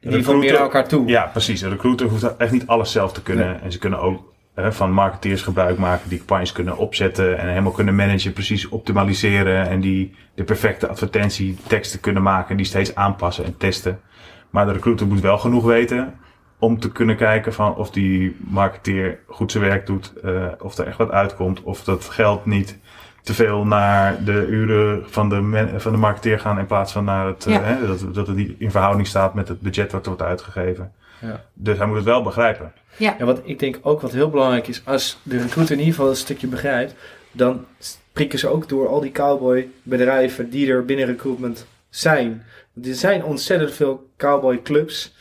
ieder 0.00 0.18
geval 0.18 0.36
meer 0.36 0.52
naar 0.52 0.60
elkaar 0.60 0.88
toe. 0.88 1.08
Ja, 1.08 1.26
precies. 1.26 1.60
Een 1.60 1.70
recruiter 1.70 2.08
hoeft 2.08 2.36
echt 2.36 2.52
niet 2.52 2.66
alles 2.66 2.92
zelf 2.92 3.12
te 3.12 3.22
kunnen. 3.22 3.60
En 3.62 3.72
ze 3.72 3.78
kunnen 3.78 4.00
ook 4.00 4.32
van 4.68 4.92
marketeers 4.92 5.42
gebruik 5.42 5.78
maken 5.78 6.08
die 6.08 6.18
campagnes 6.18 6.52
kunnen 6.52 6.76
opzetten 6.76 7.38
en 7.38 7.48
helemaal 7.48 7.72
kunnen 7.72 7.94
managen, 7.94 8.32
precies 8.32 8.68
optimaliseren 8.68 9.68
en 9.68 9.80
die 9.80 10.14
de 10.34 10.44
perfecte 10.44 10.88
advertentieteksten 10.88 12.00
kunnen 12.00 12.22
maken 12.22 12.50
en 12.50 12.56
die 12.56 12.66
steeds 12.66 12.94
aanpassen 12.94 13.44
en 13.44 13.56
testen. 13.56 14.00
Maar 14.50 14.66
de 14.66 14.72
recruiter 14.72 15.06
moet 15.06 15.20
wel 15.20 15.38
genoeg 15.38 15.64
weten 15.64 16.14
om 16.58 16.80
te 16.80 16.92
kunnen 16.92 17.16
kijken 17.16 17.52
van 17.52 17.76
of 17.76 17.90
die 17.90 18.36
marketeer 18.38 19.18
goed 19.26 19.52
zijn 19.52 19.64
werk 19.64 19.86
doet, 19.86 20.12
uh, 20.24 20.46
of 20.60 20.78
er 20.78 20.86
echt 20.86 20.98
wat 20.98 21.10
uitkomt, 21.10 21.62
of 21.62 21.84
dat 21.84 22.04
geld 22.04 22.46
niet 22.46 22.78
te 23.22 23.34
veel 23.34 23.66
naar 23.66 24.24
de 24.24 24.46
uren 24.46 25.02
van 25.06 25.28
de, 25.28 25.68
van 25.76 25.92
de 25.92 25.98
marketeer 25.98 26.38
gaan 26.40 26.58
in 26.58 26.66
plaats 26.66 26.92
van 26.92 27.04
naar 27.04 27.26
het, 27.26 27.44
ja. 27.48 27.60
uh, 27.60 27.66
hè, 27.66 27.86
dat, 27.86 28.14
dat 28.14 28.26
het 28.26 28.36
niet 28.36 28.54
in 28.58 28.70
verhouding 28.70 29.06
staat 29.06 29.34
met 29.34 29.48
het 29.48 29.60
budget 29.60 29.92
wat 29.92 30.02
er 30.02 30.08
wordt 30.08 30.22
uitgegeven. 30.22 30.92
Ja. 31.20 31.44
Dus 31.52 31.78
hij 31.78 31.86
moet 31.86 31.96
het 31.96 32.04
wel 32.04 32.22
begrijpen. 32.22 32.72
Ja. 32.96 33.18
En 33.18 33.26
wat 33.26 33.40
ik 33.44 33.58
denk 33.58 33.78
ook 33.82 34.00
wat 34.00 34.12
heel 34.12 34.30
belangrijk 34.30 34.68
is, 34.68 34.82
als 34.84 35.20
de 35.22 35.38
recruiter 35.38 35.72
in 35.72 35.78
ieder 35.78 35.94
geval 35.94 36.10
een 36.10 36.16
stukje 36.16 36.46
begrijpt, 36.46 36.94
dan 37.32 37.64
prikken 38.12 38.38
ze 38.38 38.48
ook 38.48 38.68
door 38.68 38.88
al 38.88 39.00
die 39.00 39.12
cowboy 39.12 39.68
bedrijven 39.82 40.50
die 40.50 40.70
er 40.70 40.84
binnen 40.84 41.06
recruitment 41.06 41.66
zijn. 41.90 42.42
Er 42.82 42.94
zijn 42.94 43.24
ontzettend 43.24 43.72
veel 43.72 44.10
cowboy 44.16 44.62
clubs 44.62 45.14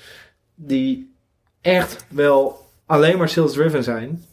die 0.56 1.14
echt 1.62 2.06
wel 2.10 2.68
alleen 2.86 3.18
maar 3.18 3.30
sales 3.30 3.54
driven 3.54 3.84
zijn. 3.84 4.24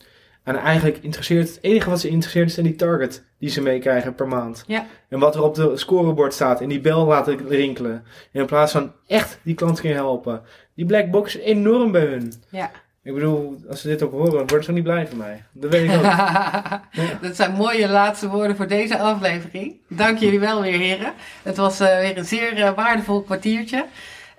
En 0.43 0.57
eigenlijk 0.57 0.99
interesseert 1.01 1.49
het 1.49 1.59
enige 1.61 1.91
wat 1.91 2.01
ze 2.01 2.09
interesseert 2.09 2.53
zijn 2.53 2.67
die 2.67 2.75
target 2.75 3.25
die 3.39 3.51
ze 3.51 3.63
meekrijgen 3.63 4.15
per 4.15 4.29
maand. 4.29 4.65
Ja. 4.67 4.87
En 5.09 5.19
wat 5.19 5.35
er 5.35 5.43
op 5.43 5.55
de 5.55 5.77
scorebord 5.77 6.35
staat 6.35 6.61
en 6.61 6.69
die 6.69 6.81
bel 6.81 7.07
laten 7.07 7.49
rinkelen. 7.49 8.05
En 8.33 8.41
in 8.41 8.47
plaats 8.47 8.73
van 8.73 8.93
echt 9.07 9.39
die 9.43 9.55
klant 9.55 9.81
kunnen 9.81 9.99
helpen. 9.99 10.43
Die 10.75 10.87
black 10.87 11.11
box 11.11 11.37
is 11.37 11.43
enorm 11.43 11.93
bij 11.93 12.05
hun. 12.05 12.33
Ja. 12.51 12.71
Ik 13.07 13.15
bedoel, 13.15 13.57
als 13.69 13.81
ze 13.81 13.89
dit 13.89 14.03
ook 14.03 14.13
horen, 14.13 14.33
worden 14.33 14.65
ze 14.65 14.73
niet 14.73 14.83
blij 14.83 15.07
van 15.07 15.17
mij. 15.17 15.43
Dat 15.53 15.71
weet 15.71 15.91
ik 15.91 15.97
ook. 15.97 16.03
ja. 16.03 16.83
Dat 17.21 17.37
zijn 17.37 17.53
mooie 17.53 17.89
laatste 17.89 18.29
woorden 18.29 18.57
voor 18.57 18.67
deze 18.67 18.99
aflevering. 18.99 19.77
Dank 19.89 20.19
jullie 20.19 20.41
wel 20.41 20.63
weer, 20.63 20.79
heren. 20.79 21.13
Het 21.43 21.57
was 21.57 21.81
uh, 21.81 21.99
weer 21.99 22.19
een 22.19 22.25
zeer 22.25 22.59
uh, 22.59 22.71
waardevol 22.75 23.23
kwartiertje. 23.23 23.85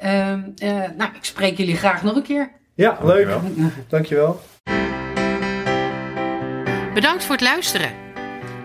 Uh, 0.04 0.10
nou, 0.98 1.10
ik 1.16 1.24
spreek 1.24 1.58
jullie 1.58 1.76
graag 1.76 2.04
nog 2.04 2.16
een 2.16 2.24
keer. 2.24 2.52
Ja, 2.74 2.98
leuk. 3.04 3.30
Dankjewel. 3.88 4.42
Bedankt 6.94 7.24
voor 7.24 7.36
het 7.36 7.44
luisteren. 7.44 7.92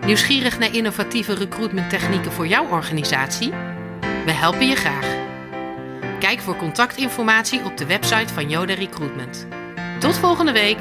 Nieuwsgierig 0.05 0.59
naar 0.59 0.75
innovatieve 0.75 1.33
recruitment 1.33 1.89
technieken 1.89 2.31
voor 2.31 2.47
jouw 2.47 2.69
organisatie? 2.69 3.49
We 4.25 4.31
helpen 4.31 4.67
je 4.67 4.75
graag. 4.75 5.15
Kijk 6.19 6.39
voor 6.39 6.55
contactinformatie 6.55 7.65
op 7.65 7.77
de 7.77 7.85
website 7.85 8.33
van 8.33 8.49
Yoda 8.49 8.73
Recruitment. 8.73 9.47
Tot 10.03 10.17
volgende 10.17 10.51
week! 10.51 10.77